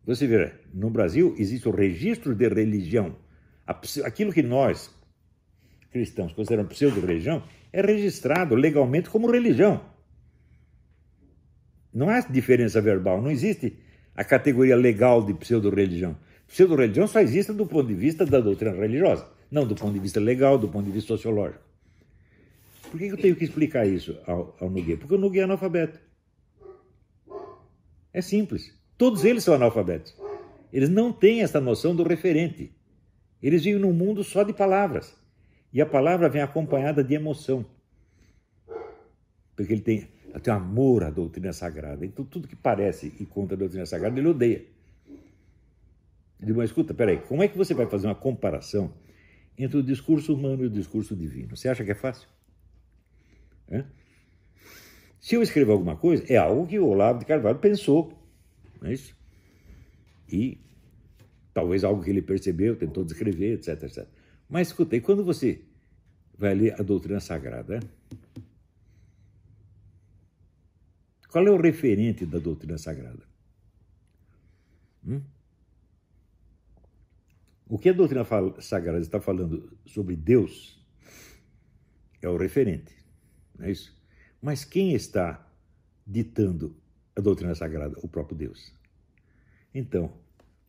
Você 0.07 0.27
vê, 0.27 0.55
no 0.73 0.89
Brasil 0.89 1.35
existe 1.37 1.69
o 1.69 1.71
registro 1.71 2.35
de 2.35 2.49
religião. 2.49 3.23
Aquilo 3.67 4.33
que 4.33 4.43
nós, 4.43 4.91
cristãos 5.91 6.33
consideram 6.33 6.67
pseudo-religião, 6.67 7.43
é 7.73 7.81
registrado 7.81 8.55
legalmente 8.55 9.09
como 9.11 9.31
religião. 9.31 9.81
Não 11.93 12.09
há 12.09 12.21
diferença 12.21 12.81
verbal, 12.81 13.23
não 13.23 13.31
existe 13.31 13.79
a 14.15 14.25
categoria 14.25 14.77
legal 14.77 15.25
de 15.25 15.35
pseudo-religião. 15.35 16.17
Pseudo-religião 16.47 17.07
só 17.07 17.21
existe 17.21 17.53
do 17.53 17.67
ponto 17.67 17.89
de 17.89 17.95
vista 17.95 18.27
da 18.27 18.41
doutrina 18.41 18.77
religiosa, 18.77 19.27
não 19.51 19.67
do 19.67 19.75
ponto 19.75 19.93
de 19.93 20.01
vista 20.01 20.21
legal, 20.21 20.59
do 20.59 20.69
ponto 20.69 20.85
de 20.85 20.93
vista 20.93 21.09
sociológico. 21.09 21.63
Por 22.91 22.99
que 22.99 23.07
eu 23.07 23.17
tenho 23.17 23.35
que 23.35 23.45
explicar 23.45 23.87
isso 23.87 24.17
ao, 24.27 24.57
ao 24.61 24.71
Nogueira? 24.71 25.01
Porque 25.01 25.15
o 25.15 25.19
Nogueira 25.19 25.45
é 25.45 25.47
analfabeto. 25.47 25.99
É 28.13 28.21
simples. 28.21 28.73
Todos 28.97 29.25
eles 29.25 29.43
são 29.43 29.55
analfabetos. 29.55 30.15
Eles 30.73 30.89
não 30.89 31.13
têm 31.13 31.43
essa 31.43 31.61
noção 31.61 31.95
do 31.95 32.05
referente. 32.05 32.73
Eles 33.43 33.65
vivem 33.65 33.81
num 33.81 33.93
mundo 33.93 34.25
só 34.25 34.43
de 34.43 34.53
palavras. 34.53 35.17
E 35.73 35.81
a 35.81 35.87
palavra 35.87 36.29
vem 36.29 36.41
acompanhada 36.41 37.03
de 37.03 37.15
emoção. 37.15 37.67
Porque 39.57 39.73
ele 39.73 39.83
tem, 39.83 40.09
ele 40.29 40.41
tem 40.41 40.53
amor 40.53 41.05
à 41.05 41.11
doutrina 41.11 41.53
sagrada. 41.53 42.05
Então, 42.05 42.25
tudo 42.25 42.49
que 42.49 42.57
parece 42.57 43.13
e 43.19 43.27
contra 43.27 43.55
a 43.55 43.59
doutrina 43.59 43.87
sagrada, 43.87 44.19
ele 44.19 44.29
odeia. 44.29 44.65
Ele 46.39 46.47
diz, 46.47 46.57
mas 46.57 46.71
escuta, 46.71 46.93
peraí, 46.93 47.19
como 47.19 47.43
é 47.43 47.49
que 47.49 47.57
você 47.57 47.75
vai 47.75 47.87
fazer 47.87 48.07
uma 48.07 48.15
comparação 48.15 48.93
entre 49.57 49.79
o 49.79 49.83
discurso 49.83 50.35
humano 50.35 50.65
e 50.65 50.67
o 50.67 50.71
discurso 50.71 51.15
divino? 51.15 51.57
Você 51.57 51.69
acha 51.69 51.85
que 51.85 51.91
é 51.91 51.95
fácil? 51.95 52.29
É? 53.69 53.85
Se 55.21 55.35
eu 55.35 55.43
escrever 55.43 55.73
alguma 55.73 55.97
coisa, 55.97 56.25
é 56.29 56.37
algo 56.37 56.67
que 56.67 56.79
o 56.79 56.87
Olavo 56.87 57.19
de 57.19 57.25
Carvalho 57.25 57.59
pensou. 57.59 58.13
Não 58.81 58.91
é 58.91 58.93
isso? 58.93 59.17
E 60.31 60.59
talvez 61.55 61.85
algo 61.85 62.03
que 62.03 62.11
ele 62.11 62.21
percebeu, 62.21 62.77
tentou 62.77 63.05
descrever, 63.05 63.55
etc, 63.55 63.85
etc. 63.85 64.09
Mas 64.49 64.69
escutei, 64.69 65.01
quando 65.01 65.25
você 65.25 65.65
vai 66.37 66.55
ler 66.55 66.79
a 66.79 66.83
doutrina 66.83 67.21
sagrada, 67.21 67.79
qual 71.31 71.47
é 71.47 71.51
o 71.51 71.61
referente 71.61 72.27
da 72.27 72.39
doutrina 72.39 72.77
sagrada? 72.77 73.25
Hum? 75.07 75.23
O 77.69 77.79
que 77.79 77.89
a 77.89 77.93
doutrina 77.93 78.27
sagrada 78.61 79.01
está 79.01 79.21
falando 79.21 79.79
sobre 79.87 80.17
Deus 80.17 80.85
é 82.21 82.29
o 82.29 82.37
referente, 82.37 82.93
não 83.57 83.67
é 83.67 83.71
isso? 83.71 83.97
Mas 84.43 84.65
quem 84.65 84.93
está 84.93 85.49
ditando 86.07 86.77
a 87.17 87.21
doutrina 87.21 87.55
sagrada? 87.55 87.97
O 88.03 88.09
próprio 88.09 88.37
Deus. 88.37 88.75
Então, 89.73 90.13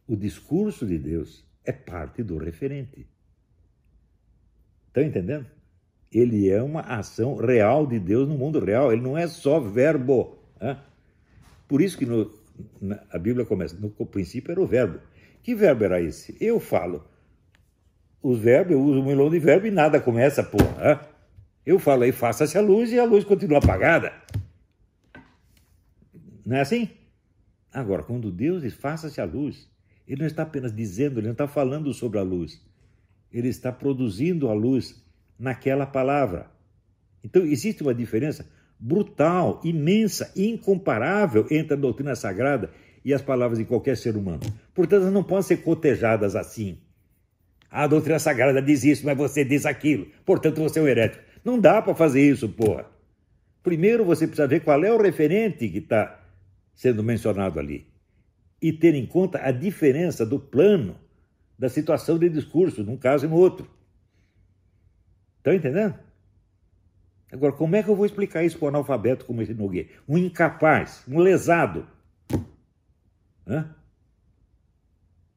o 0.07 0.15
discurso 0.15 0.85
de 0.85 0.97
Deus 0.97 1.43
é 1.63 1.71
parte 1.71 2.21
do 2.24 2.38
referente. 2.38 3.07
Estão 4.88 5.03
entendendo? 5.03 5.45
Ele 6.12 6.50
é 6.50 6.62
uma 6.62 6.81
ação 6.81 7.35
real 7.35 7.85
de 7.85 8.00
Deus 8.00 8.27
no 8.27 8.38
mundo 8.38 8.63
real. 8.63 8.93
Ele 8.93 9.01
não 9.01 9.17
é 9.17 9.27
só 9.27 9.59
verbo. 9.59 10.38
Né? 10.62 10.79
Por 11.67 11.81
isso 11.81 11.97
que 11.97 12.05
no, 12.05 12.31
na, 12.79 13.03
a 13.12 13.17
Bíblia 13.17 13.45
começa, 13.45 13.75
no 13.75 13.89
princípio 14.05 14.51
era 14.51 14.62
o 14.62 14.67
verbo. 14.67 15.00
Que 15.43 15.53
verbo 15.53 15.83
era 15.83 16.01
esse? 16.01 16.38
Eu 16.39 16.59
falo. 16.59 17.05
Os 18.21 18.39
verbos, 18.39 18.74
eu 18.74 18.81
uso 18.81 19.01
um 19.01 19.05
milhão 19.05 19.29
de 19.29 19.39
verbo 19.39 19.67
e 19.67 19.71
nada 19.71 20.00
começa, 20.00 20.43
porra. 20.43 21.07
Eu 21.65 21.77
falo 21.79 22.03
aí, 22.03 22.12
faça-se 22.12 22.57
a 22.57 22.62
luz 22.62 22.91
e 22.91 23.00
a 23.00 23.03
luz 23.03 23.24
continua 23.24 23.57
apagada. 23.57 24.13
Não 26.45 26.55
é 26.55 26.62
assim? 26.62 26.89
Agora, 27.74 28.03
quando 28.03 28.31
Deus 28.31 28.62
diz 28.62 28.74
faça-se 28.74 29.19
a 29.19 29.25
luz, 29.25 29.67
Ele 30.07 30.21
não 30.21 30.27
está 30.27 30.43
apenas 30.43 30.74
dizendo, 30.74 31.19
Ele 31.19 31.27
não 31.27 31.33
está 31.33 31.47
falando 31.47 31.93
sobre 31.93 32.19
a 32.19 32.24
luz 32.24 32.62
ele 33.35 33.50
está 33.50 33.69
produzindo 33.69 34.47
a 34.47 34.53
luz 34.53 35.03
naquela 35.38 35.85
palavra. 35.85 36.50
Então 37.21 37.43
existe 37.43 37.83
uma 37.83 37.93
diferença 37.93 38.50
brutal, 38.79 39.59
imensa, 39.62 40.31
incomparável 40.38 41.45
entre 41.51 41.74
a 41.74 41.77
doutrina 41.77 42.15
sagrada 42.15 42.71
e 43.03 43.13
as 43.13 43.21
palavras 43.21 43.59
de 43.59 43.65
qualquer 43.65 43.97
ser 43.97 44.15
humano. 44.15 44.39
Portanto, 44.74 45.01
elas 45.01 45.13
não 45.13 45.21
podem 45.21 45.43
ser 45.43 45.57
cotejadas 45.57 46.33
assim. 46.33 46.77
A 47.69 47.85
doutrina 47.88 48.19
sagrada 48.19 48.62
diz 48.62 48.85
isso, 48.85 49.05
mas 49.05 49.17
você 49.17 49.43
diz 49.43 49.65
aquilo. 49.65 50.07
Portanto, 50.25 50.62
você 50.62 50.79
é 50.79 50.81
um 50.81 50.88
herético. 50.88 51.21
Não 51.43 51.59
dá 51.59 51.81
para 51.81 51.93
fazer 51.93 52.21
isso, 52.21 52.47
porra. 52.47 52.85
Primeiro 53.62 54.05
você 54.05 54.27
precisa 54.27 54.47
ver 54.47 54.62
qual 54.62 54.81
é 54.85 54.93
o 54.93 55.01
referente 55.01 55.67
que 55.67 55.79
está 55.79 56.24
sendo 56.74 57.03
mencionado 57.03 57.59
ali. 57.59 57.85
E 58.65 58.74
ter 58.74 58.95
em 58.95 59.05
conta 59.05 59.38
a 59.48 59.51
diferença 59.51 60.25
do 60.25 60.39
plano 60.39 60.95
da 61.55 61.69
situação 61.69 62.17
de 62.17 62.27
discurso, 62.27 62.84
num 62.84 62.98
caso 62.98 63.27
e 63.27 63.29
no 63.29 63.36
outro. 63.36 63.69
Estão 65.38 65.53
entendendo? 65.53 65.93
Agora, 67.31 67.53
como 67.53 67.75
é 67.75 67.84
que 67.84 67.89
eu 67.89 67.95
vou 67.95 68.07
explicar 68.07 68.43
isso 68.43 68.57
para 68.57 68.65
um 68.65 68.69
analfabeto 68.69 69.24
como 69.24 69.39
esse 69.43 69.53
Nogueira? 69.53 69.89
Um 70.10 70.17
incapaz, 70.17 71.03
um 71.07 71.19
lesado. 71.19 71.88
Hã? 73.45 73.75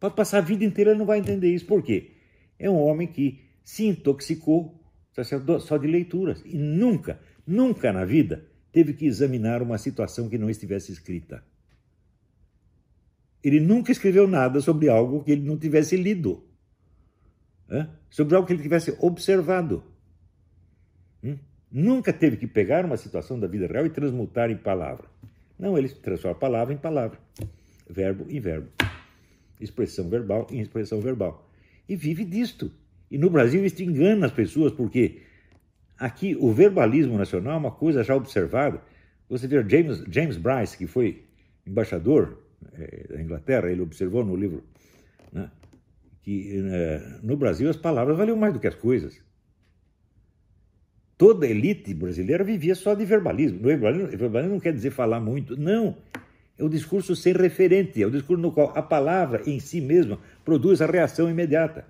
Pode 0.00 0.14
passar 0.14 0.38
a 0.38 0.40
vida 0.40 0.64
inteira 0.64 0.94
e 0.94 0.96
não 0.96 1.04
vai 1.04 1.18
entender 1.18 1.52
isso. 1.52 1.66
Por 1.66 1.82
quê? 1.82 2.12
É 2.58 2.70
um 2.70 2.80
homem 2.80 3.06
que 3.06 3.44
se 3.62 3.86
intoxicou 3.86 4.82
tá 5.14 5.22
só 5.60 5.76
de 5.76 5.86
leituras 5.86 6.42
e 6.46 6.56
nunca, 6.56 7.20
nunca 7.46 7.92
na 7.92 8.06
vida 8.06 8.46
teve 8.72 8.94
que 8.94 9.04
examinar 9.04 9.60
uma 9.60 9.76
situação 9.76 10.30
que 10.30 10.38
não 10.38 10.48
estivesse 10.48 10.92
escrita. 10.92 11.44
Ele 13.42 13.60
nunca 13.60 13.92
escreveu 13.92 14.26
nada 14.26 14.60
sobre 14.60 14.88
algo 14.88 15.22
que 15.22 15.32
ele 15.32 15.46
não 15.46 15.56
tivesse 15.56 15.96
lido, 15.96 16.44
Hã? 17.70 17.90
sobre 18.10 18.34
algo 18.34 18.46
que 18.46 18.52
ele 18.52 18.62
tivesse 18.62 18.96
observado. 19.00 19.84
Hum? 21.22 21.38
Nunca 21.70 22.12
teve 22.12 22.36
que 22.36 22.46
pegar 22.46 22.84
uma 22.84 22.96
situação 22.96 23.38
da 23.38 23.46
vida 23.46 23.66
real 23.66 23.86
e 23.86 23.90
transmutar 23.90 24.50
em 24.50 24.56
palavra. 24.56 25.06
Não, 25.58 25.76
ele 25.76 25.88
transforma 25.88 26.38
palavra 26.38 26.72
em 26.72 26.78
palavra, 26.78 27.18
verbo 27.88 28.26
em 28.28 28.40
verbo, 28.40 28.68
expressão 29.60 30.08
verbal 30.08 30.46
em 30.50 30.60
expressão 30.60 31.00
verbal. 31.00 31.48
E 31.88 31.96
vive 31.96 32.24
disto. 32.24 32.70
E 33.10 33.18
no 33.18 33.30
Brasil 33.30 33.64
isso 33.64 33.82
engana 33.82 34.26
as 34.26 34.32
pessoas, 34.32 34.72
porque 34.72 35.22
aqui 35.98 36.36
o 36.38 36.52
verbalismo 36.52 37.16
nacional 37.18 37.54
é 37.54 37.58
uma 37.58 37.70
coisa 37.70 38.04
já 38.04 38.14
observada. 38.14 38.80
Você 39.28 39.46
vê 39.46 39.56
James, 39.68 40.04
James 40.08 40.36
Bryce, 40.36 40.76
que 40.76 40.86
foi 40.86 41.24
embaixador 41.66 42.38
é, 42.74 43.06
da 43.08 43.20
Inglaterra, 43.20 43.70
ele 43.70 43.82
observou 43.82 44.24
no 44.24 44.36
livro 44.36 44.64
né, 45.32 45.50
que 46.22 46.62
é, 46.70 47.18
no 47.22 47.36
Brasil 47.36 47.68
as 47.68 47.76
palavras 47.76 48.16
valiam 48.16 48.36
mais 48.36 48.52
do 48.52 48.60
que 48.60 48.66
as 48.66 48.74
coisas 48.74 49.20
toda 51.18 51.44
a 51.44 51.50
elite 51.50 51.92
brasileira 51.92 52.44
vivia 52.44 52.76
só 52.76 52.94
de 52.94 53.04
verbalismo. 53.04 53.58
Verbalismo, 53.58 54.16
verbalismo 54.16 54.54
não 54.54 54.60
quer 54.60 54.72
dizer 54.72 54.92
falar 54.92 55.20
muito, 55.20 55.56
não. 55.56 55.96
É 56.56 56.64
o 56.64 56.68
discurso 56.68 57.14
sem 57.14 57.32
referente, 57.32 58.00
é 58.00 58.06
o 58.06 58.10
discurso 58.10 58.40
no 58.40 58.52
qual 58.52 58.72
a 58.76 58.82
palavra 58.82 59.42
em 59.46 59.58
si 59.58 59.80
mesma 59.80 60.18
produz 60.44 60.80
a 60.80 60.86
reação 60.86 61.28
imediata. 61.28 61.84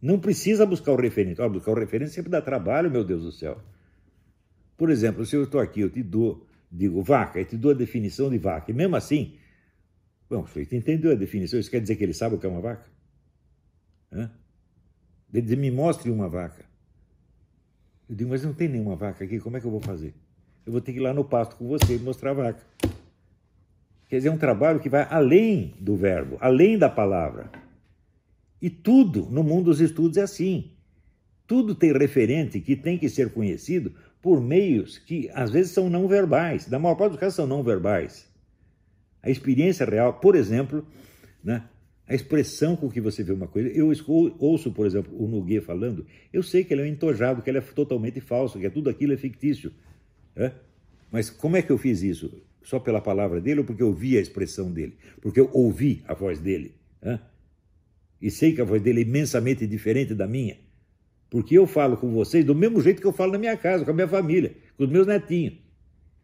Não 0.00 0.18
precisa 0.20 0.64
buscar 0.64 0.92
o 0.92 0.96
referente. 0.96 1.40
Buscar 1.48 1.72
o 1.72 1.74
referente 1.74 2.12
sempre 2.12 2.30
dá 2.30 2.40
trabalho, 2.40 2.90
meu 2.90 3.04
Deus 3.04 3.24
do 3.24 3.32
céu. 3.32 3.58
Por 4.76 4.90
exemplo, 4.90 5.26
se 5.26 5.34
eu 5.34 5.42
estou 5.42 5.60
aqui, 5.60 5.80
eu 5.80 5.90
te 5.90 6.02
dou, 6.02 6.46
digo 6.70 7.02
vaca, 7.02 7.40
e 7.40 7.44
te 7.44 7.56
dou 7.56 7.72
a 7.72 7.74
definição 7.74 8.30
de 8.30 8.38
vaca, 8.38 8.70
e 8.70 8.74
mesmo 8.74 8.94
assim, 8.94 9.34
bom, 10.28 10.42
você 10.42 10.66
entendeu 10.72 11.12
a 11.12 11.14
definição, 11.14 11.58
isso 11.58 11.70
quer 11.70 11.80
dizer 11.80 11.96
que 11.96 12.04
ele 12.04 12.14
sabe 12.14 12.34
o 12.34 12.38
que 12.38 12.46
é 12.46 12.48
uma 12.48 12.60
vaca? 12.60 12.86
Hã? 14.12 14.30
Ele 15.32 15.42
diz, 15.42 15.58
me 15.58 15.70
mostre 15.70 16.10
uma 16.10 16.28
vaca. 16.28 16.64
Eu 18.08 18.16
digo, 18.16 18.30
mas 18.30 18.42
não 18.42 18.54
tem 18.54 18.68
nenhuma 18.68 18.96
vaca 18.96 19.24
aqui, 19.24 19.38
como 19.38 19.56
é 19.56 19.60
que 19.60 19.66
eu 19.66 19.70
vou 19.70 19.80
fazer? 19.80 20.14
Eu 20.64 20.72
vou 20.72 20.80
ter 20.80 20.92
que 20.92 20.98
ir 20.98 21.02
lá 21.02 21.12
no 21.12 21.24
pasto 21.24 21.56
com 21.56 21.66
você 21.66 21.96
e 21.96 21.98
mostrar 21.98 22.30
a 22.30 22.34
vaca. 22.34 22.62
Quer 24.08 24.16
dizer, 24.16 24.28
é 24.28 24.32
um 24.32 24.38
trabalho 24.38 24.80
que 24.80 24.88
vai 24.88 25.06
além 25.10 25.74
do 25.78 25.96
verbo, 25.96 26.38
além 26.40 26.78
da 26.78 26.88
palavra. 26.88 27.50
E 28.60 28.70
tudo 28.70 29.26
no 29.30 29.42
mundo 29.42 29.66
dos 29.66 29.80
estudos 29.80 30.16
é 30.16 30.22
assim. 30.22 30.72
Tudo 31.46 31.74
tem 31.74 31.92
referente 31.92 32.60
que 32.60 32.74
tem 32.76 32.98
que 32.98 33.08
ser 33.08 33.32
conhecido 33.32 33.94
por 34.20 34.40
meios 34.40 34.98
que 34.98 35.30
às 35.32 35.50
vezes 35.50 35.72
são 35.72 35.88
não 35.88 36.08
verbais. 36.08 36.68
Da 36.68 36.78
maior 36.78 36.94
parte 36.94 37.12
dos 37.12 37.20
casos 37.20 37.36
são 37.36 37.46
não 37.46 37.62
verbais. 37.62 38.27
A 39.22 39.30
experiência 39.30 39.84
real, 39.84 40.14
por 40.14 40.34
exemplo, 40.34 40.86
né, 41.42 41.64
a 42.08 42.14
expressão 42.14 42.74
com 42.74 42.88
que 42.88 43.00
você 43.00 43.22
vê 43.22 43.32
uma 43.32 43.46
coisa. 43.46 43.68
Eu 43.68 43.92
ouço, 44.38 44.72
por 44.72 44.86
exemplo, 44.86 45.12
o 45.22 45.28
Noguet 45.28 45.60
falando, 45.60 46.06
eu 46.32 46.42
sei 46.42 46.64
que 46.64 46.72
ele 46.72 46.82
é 46.82 46.84
um 46.84 46.88
entojado, 46.88 47.42
que 47.42 47.50
ele 47.50 47.58
é 47.58 47.60
totalmente 47.60 48.20
falso, 48.20 48.58
que 48.58 48.70
tudo 48.70 48.88
aquilo 48.88 49.12
é 49.12 49.16
fictício. 49.16 49.72
É? 50.34 50.52
Mas 51.10 51.28
como 51.28 51.56
é 51.56 51.62
que 51.62 51.70
eu 51.70 51.76
fiz 51.76 52.02
isso? 52.02 52.42
Só 52.62 52.78
pela 52.78 53.00
palavra 53.00 53.40
dele 53.40 53.60
ou 53.60 53.66
porque 53.66 53.82
eu 53.82 53.92
vi 53.92 54.16
a 54.16 54.20
expressão 54.20 54.72
dele? 54.72 54.96
Porque 55.20 55.38
eu 55.38 55.50
ouvi 55.52 56.02
a 56.06 56.14
voz 56.14 56.38
dele? 56.38 56.74
É? 57.02 57.18
E 58.20 58.30
sei 58.30 58.52
que 58.52 58.60
a 58.60 58.64
voz 58.64 58.80
dele 58.80 59.00
é 59.00 59.02
imensamente 59.02 59.66
diferente 59.66 60.14
da 60.14 60.26
minha. 60.26 60.56
Porque 61.30 61.58
eu 61.58 61.66
falo 61.66 61.96
com 61.96 62.10
vocês 62.10 62.44
do 62.44 62.54
mesmo 62.54 62.80
jeito 62.80 63.00
que 63.00 63.06
eu 63.06 63.12
falo 63.12 63.32
na 63.32 63.38
minha 63.38 63.56
casa, 63.56 63.84
com 63.84 63.90
a 63.90 63.94
minha 63.94 64.08
família, 64.08 64.56
com 64.76 64.84
os 64.84 64.90
meus 64.90 65.06
netinhos. 65.06 65.54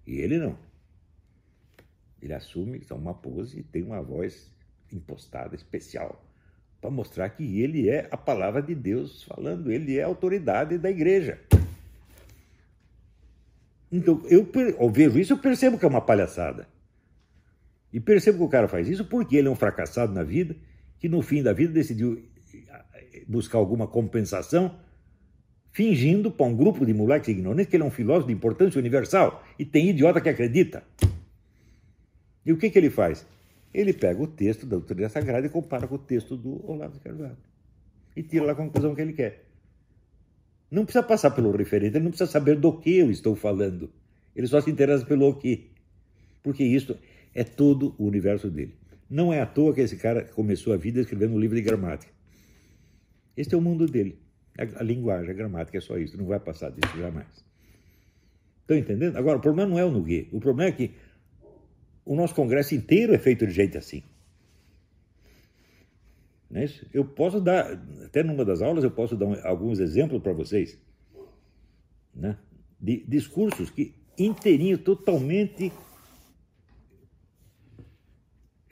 E 0.06 0.16
ele 0.16 0.38
não. 0.38 0.58
Ele 2.24 2.32
assume 2.32 2.78
está 2.78 2.94
uma 2.94 3.12
pose 3.12 3.60
e 3.60 3.62
tem 3.62 3.82
uma 3.82 4.00
voz 4.00 4.50
impostada, 4.90 5.54
especial, 5.54 6.24
para 6.80 6.90
mostrar 6.90 7.28
que 7.28 7.60
ele 7.60 7.90
é 7.90 8.08
a 8.10 8.16
palavra 8.16 8.62
de 8.62 8.74
Deus 8.74 9.22
falando, 9.24 9.70
ele 9.70 9.98
é 9.98 10.02
a 10.02 10.06
autoridade 10.06 10.78
da 10.78 10.90
igreja. 10.90 11.38
Então, 13.92 14.22
eu, 14.26 14.50
eu 14.54 14.90
vejo 14.90 15.18
isso, 15.18 15.34
eu 15.34 15.38
percebo 15.38 15.78
que 15.78 15.84
é 15.84 15.88
uma 15.88 16.00
palhaçada. 16.00 16.66
E 17.92 18.00
percebo 18.00 18.38
que 18.38 18.44
o 18.44 18.48
cara 18.48 18.68
faz 18.68 18.88
isso 18.88 19.04
porque 19.04 19.36
ele 19.36 19.48
é 19.48 19.50
um 19.50 19.54
fracassado 19.54 20.12
na 20.12 20.22
vida, 20.22 20.56
que 20.98 21.08
no 21.08 21.22
fim 21.22 21.42
da 21.42 21.52
vida 21.52 21.72
decidiu 21.72 22.24
eh, 22.52 23.24
buscar 23.28 23.58
alguma 23.58 23.86
compensação, 23.86 24.76
fingindo 25.72 26.30
para 26.30 26.46
um 26.46 26.56
grupo 26.56 26.84
de 26.84 26.94
moleques 26.94 27.28
ignorantes 27.28 27.66
que 27.66 27.76
ele 27.76 27.84
é 27.84 27.86
um 27.86 27.90
filósofo 27.90 28.28
de 28.28 28.32
importância 28.32 28.78
universal 28.78 29.44
e 29.58 29.64
tem 29.64 29.90
idiota 29.90 30.20
que 30.20 30.28
acredita. 30.28 30.82
E 32.44 32.52
o 32.52 32.56
que, 32.56 32.70
que 32.70 32.78
ele 32.78 32.90
faz? 32.90 33.26
Ele 33.72 33.92
pega 33.92 34.22
o 34.22 34.26
texto 34.26 34.66
da 34.66 34.76
doutrina 34.76 35.08
sagrada 35.08 35.46
e 35.46 35.50
compara 35.50 35.88
com 35.88 35.96
o 35.96 35.98
texto 35.98 36.36
do 36.36 36.64
Olavo 36.70 36.94
de 36.94 37.00
Carvalho. 37.00 37.36
E 38.14 38.22
tira 38.22 38.52
a 38.52 38.54
conclusão 38.54 38.94
que 38.94 39.00
ele 39.00 39.12
quer. 39.12 39.44
Não 40.70 40.84
precisa 40.84 41.02
passar 41.02 41.30
pelo 41.32 41.50
referente, 41.50 41.96
ele 41.96 42.04
não 42.04 42.10
precisa 42.10 42.30
saber 42.30 42.56
do 42.56 42.78
que 42.78 42.98
eu 42.98 43.10
estou 43.10 43.34
falando. 43.34 43.90
Ele 44.34 44.46
só 44.46 44.60
se 44.60 44.70
interessa 44.70 45.04
pelo 45.04 45.34
que. 45.34 45.70
Porque 46.42 46.62
isso 46.62 46.98
é 47.34 47.42
todo 47.42 47.94
o 47.98 48.06
universo 48.06 48.50
dele. 48.50 48.74
Não 49.08 49.32
é 49.32 49.40
à 49.40 49.46
toa 49.46 49.74
que 49.74 49.80
esse 49.80 49.96
cara 49.96 50.24
começou 50.24 50.72
a 50.72 50.76
vida 50.76 51.00
escrevendo 51.00 51.34
um 51.34 51.38
livro 51.38 51.56
de 51.56 51.62
gramática. 51.62 52.12
Este 53.36 53.54
é 53.54 53.58
o 53.58 53.60
mundo 53.60 53.86
dele. 53.86 54.18
A, 54.56 54.82
linguagem, 54.82 55.30
a 55.30 55.32
gramática 55.32 55.78
é 55.78 55.80
só 55.80 55.98
isso. 55.98 56.16
Não 56.16 56.26
vai 56.26 56.38
passar 56.38 56.70
disso 56.70 56.96
jamais. 56.96 57.44
Estão 58.60 58.76
entendendo? 58.76 59.16
Agora, 59.16 59.38
o 59.38 59.40
problema 59.40 59.68
não 59.68 59.78
é 59.78 59.84
o 59.84 59.90
Noguet. 59.90 60.28
O 60.32 60.40
problema 60.40 60.70
é 60.70 60.72
que 60.72 60.94
o 62.04 62.14
nosso 62.14 62.34
congresso 62.34 62.74
inteiro 62.74 63.14
é 63.14 63.18
feito 63.18 63.46
de 63.46 63.52
gente 63.52 63.78
assim. 63.78 64.02
É? 66.52 66.66
Eu 66.92 67.04
posso 67.04 67.40
dar, 67.40 67.72
até 68.04 68.22
numa 68.22 68.44
das 68.44 68.62
aulas, 68.62 68.84
eu 68.84 68.90
posso 68.90 69.16
dar 69.16 69.44
alguns 69.44 69.80
exemplos 69.80 70.22
para 70.22 70.32
vocês, 70.32 70.78
né? 72.14 72.38
de 72.80 73.04
discursos 73.08 73.70
que 73.70 73.94
inteirinho, 74.16 74.78
totalmente 74.78 75.72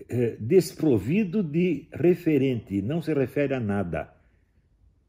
é, 0.08 0.36
desprovido 0.38 1.42
de 1.42 1.88
referente, 1.92 2.80
não 2.82 3.02
se 3.02 3.12
refere 3.12 3.54
a 3.54 3.60
nada. 3.60 4.14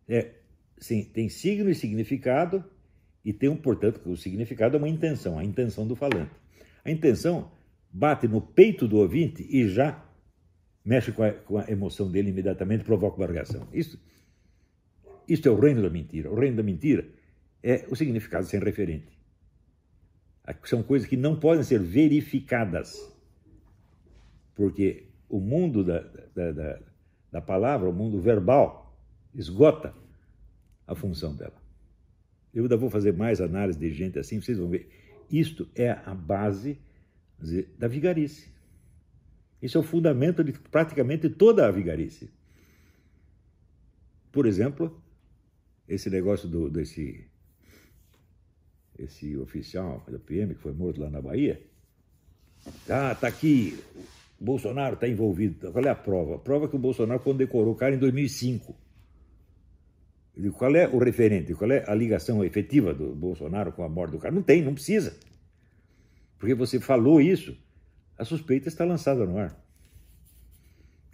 É, 0.07 0.31
sim, 0.77 1.03
tem 1.03 1.29
signo 1.29 1.69
e 1.69 1.75
significado, 1.75 2.63
e 3.23 3.31
tem, 3.31 3.49
um, 3.49 3.55
portanto, 3.55 4.01
o 4.09 4.17
significado 4.17 4.75
é 4.75 4.79
uma 4.79 4.89
intenção, 4.89 5.37
a 5.37 5.43
intenção 5.43 5.85
do 5.85 5.95
falante. 5.95 6.31
A 6.83 6.89
intenção 6.89 7.51
bate 7.93 8.27
no 8.27 8.41
peito 8.41 8.87
do 8.87 8.97
ouvinte 8.97 9.45
e 9.47 9.67
já 9.67 10.03
mexe 10.83 11.11
com 11.11 11.23
a, 11.23 11.31
com 11.31 11.57
a 11.59 11.69
emoção 11.69 12.11
dele 12.11 12.29
imediatamente, 12.29 12.83
provoca 12.83 13.17
uma 13.17 13.31
reação. 13.31 13.67
Isso, 13.71 14.01
isso 15.27 15.47
é 15.47 15.51
o 15.51 15.59
reino 15.59 15.81
da 15.81 15.89
mentira. 15.89 16.29
O 16.29 16.35
reino 16.35 16.57
da 16.57 16.63
mentira 16.63 17.07
é 17.61 17.85
o 17.89 17.95
significado 17.95 18.45
sem 18.45 18.59
referente. 18.59 19.17
São 20.65 20.83
coisas 20.83 21.07
que 21.07 21.15
não 21.15 21.39
podem 21.39 21.63
ser 21.63 21.79
verificadas, 21.79 22.97
porque 24.55 25.07
o 25.29 25.39
mundo 25.39 25.83
da, 25.83 25.99
da, 26.35 26.51
da, 26.51 26.79
da 27.31 27.41
palavra, 27.41 27.89
o 27.89 27.93
mundo 27.93 28.19
verbal, 28.19 28.93
esgota 29.33 29.93
a 30.85 30.93
função 30.93 31.33
dela. 31.33 31.63
Eu 32.53 32.63
ainda 32.63 32.75
vou 32.75 32.89
fazer 32.89 33.13
mais 33.13 33.39
análise 33.39 33.79
de 33.79 33.89
gente 33.91 34.19
assim, 34.19 34.41
vocês 34.41 34.57
vão 34.57 34.67
ver. 34.67 34.89
Isto 35.31 35.67
é 35.73 35.91
a 35.91 36.13
base 36.13 36.77
da 37.77 37.87
vigarice. 37.87 38.51
Isso 39.61 39.77
é 39.77 39.81
o 39.81 39.83
fundamento 39.83 40.43
de 40.43 40.51
praticamente 40.53 41.29
toda 41.29 41.67
a 41.67 41.71
vigarice. 41.71 42.29
Por 44.31 44.45
exemplo, 44.45 45.01
esse 45.87 46.09
negócio 46.09 46.49
do, 46.49 46.69
desse 46.69 47.25
esse 48.97 49.35
oficial 49.37 50.03
da 50.07 50.19
PM 50.19 50.53
que 50.53 50.61
foi 50.61 50.73
morto 50.73 51.01
lá 51.01 51.09
na 51.09 51.21
Bahia. 51.21 51.61
Ah, 52.89 53.15
tá 53.15 53.27
aqui, 53.27 53.77
o 54.39 54.43
Bolsonaro 54.43 54.95
está 54.95 55.07
envolvido. 55.07 55.71
Qual 55.71 55.83
é 55.83 55.89
a 55.89 55.95
prova? 55.95 56.35
A 56.35 56.39
prova 56.39 56.65
é 56.65 56.67
que 56.67 56.75
o 56.75 56.79
Bolsonaro 56.79 57.19
condecorou 57.19 57.73
o 57.73 57.75
cara 57.75 57.95
em 57.95 57.97
2005. 57.97 58.75
Digo, 60.35 60.55
qual 60.55 60.75
é 60.75 60.87
o 60.87 60.97
referente? 60.97 61.53
Qual 61.53 61.71
é 61.71 61.83
a 61.87 61.93
ligação 61.93 62.43
efetiva 62.43 62.93
do 62.93 63.15
Bolsonaro 63.15 63.71
com 63.71 63.83
a 63.83 63.89
morte 63.89 64.11
do 64.11 64.19
cara? 64.19 64.33
Não 64.33 64.41
tem, 64.41 64.63
não 64.63 64.73
precisa. 64.73 65.15
Porque 66.43 66.55
você 66.55 66.77
falou 66.77 67.21
isso, 67.21 67.57
a 68.17 68.25
suspeita 68.25 68.67
está 68.67 68.83
lançada 68.83 69.25
no 69.25 69.37
ar. 69.37 69.57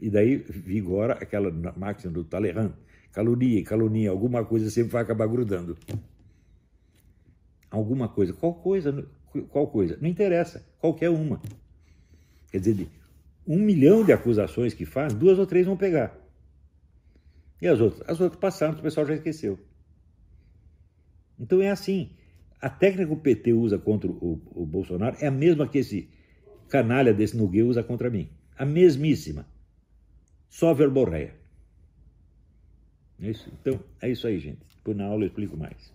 E 0.01 0.09
daí 0.09 0.37
vigora 0.37 1.13
aquela 1.13 1.51
máxima 1.77 2.11
do 2.11 2.23
Talleyrand. 2.23 2.73
Calunia, 3.11 3.63
calunia, 3.63 4.09
alguma 4.09 4.43
coisa 4.43 4.71
sempre 4.71 4.91
vai 4.93 5.03
acabar 5.03 5.27
grudando. 5.27 5.77
Alguma 7.69 8.09
coisa. 8.09 8.33
Qual 8.33 8.55
coisa? 8.55 9.07
Qual 9.51 9.67
coisa? 9.67 9.99
Não 10.01 10.09
interessa. 10.09 10.65
Qualquer 10.79 11.11
uma. 11.11 11.39
Quer 12.51 12.57
dizer, 12.57 12.73
de 12.73 12.89
um 13.45 13.59
milhão 13.59 14.03
de 14.03 14.11
acusações 14.11 14.73
que 14.73 14.83
faz, 14.83 15.13
duas 15.13 15.37
ou 15.37 15.45
três 15.45 15.67
vão 15.67 15.77
pegar. 15.77 16.17
E 17.61 17.67
as 17.67 17.79
outras? 17.79 18.01
As 18.09 18.19
outras 18.19 18.41
passaram, 18.41 18.73
o 18.73 18.81
pessoal 18.81 19.05
já 19.05 19.13
esqueceu. 19.13 19.59
Então 21.39 21.61
é 21.61 21.69
assim. 21.69 22.17
A 22.61 22.69
técnica 22.69 23.07
que 23.07 23.13
o 23.13 23.17
PT 23.17 23.53
usa 23.53 23.77
contra 23.77 24.09
o, 24.09 24.41
o 24.53 24.65
Bolsonaro 24.65 25.15
é 25.19 25.27
a 25.27 25.31
mesma 25.31 25.67
que 25.67 25.77
esse 25.77 26.09
canalha 26.67 27.13
desse 27.13 27.37
Nogueira 27.37 27.67
usa 27.67 27.83
contra 27.83 28.09
mim. 28.09 28.29
A 28.57 28.65
mesmíssima. 28.65 29.47
Só 30.49 30.73
verborreia. 30.73 31.35
É 33.21 33.29
isso? 33.29 33.51
Então, 33.61 33.79
é 34.01 34.09
isso 34.09 34.27
aí, 34.27 34.39
gente. 34.39 34.59
Depois 34.75 34.97
na 34.97 35.05
aula 35.05 35.23
eu 35.23 35.27
explico 35.27 35.55
mais. 35.55 35.93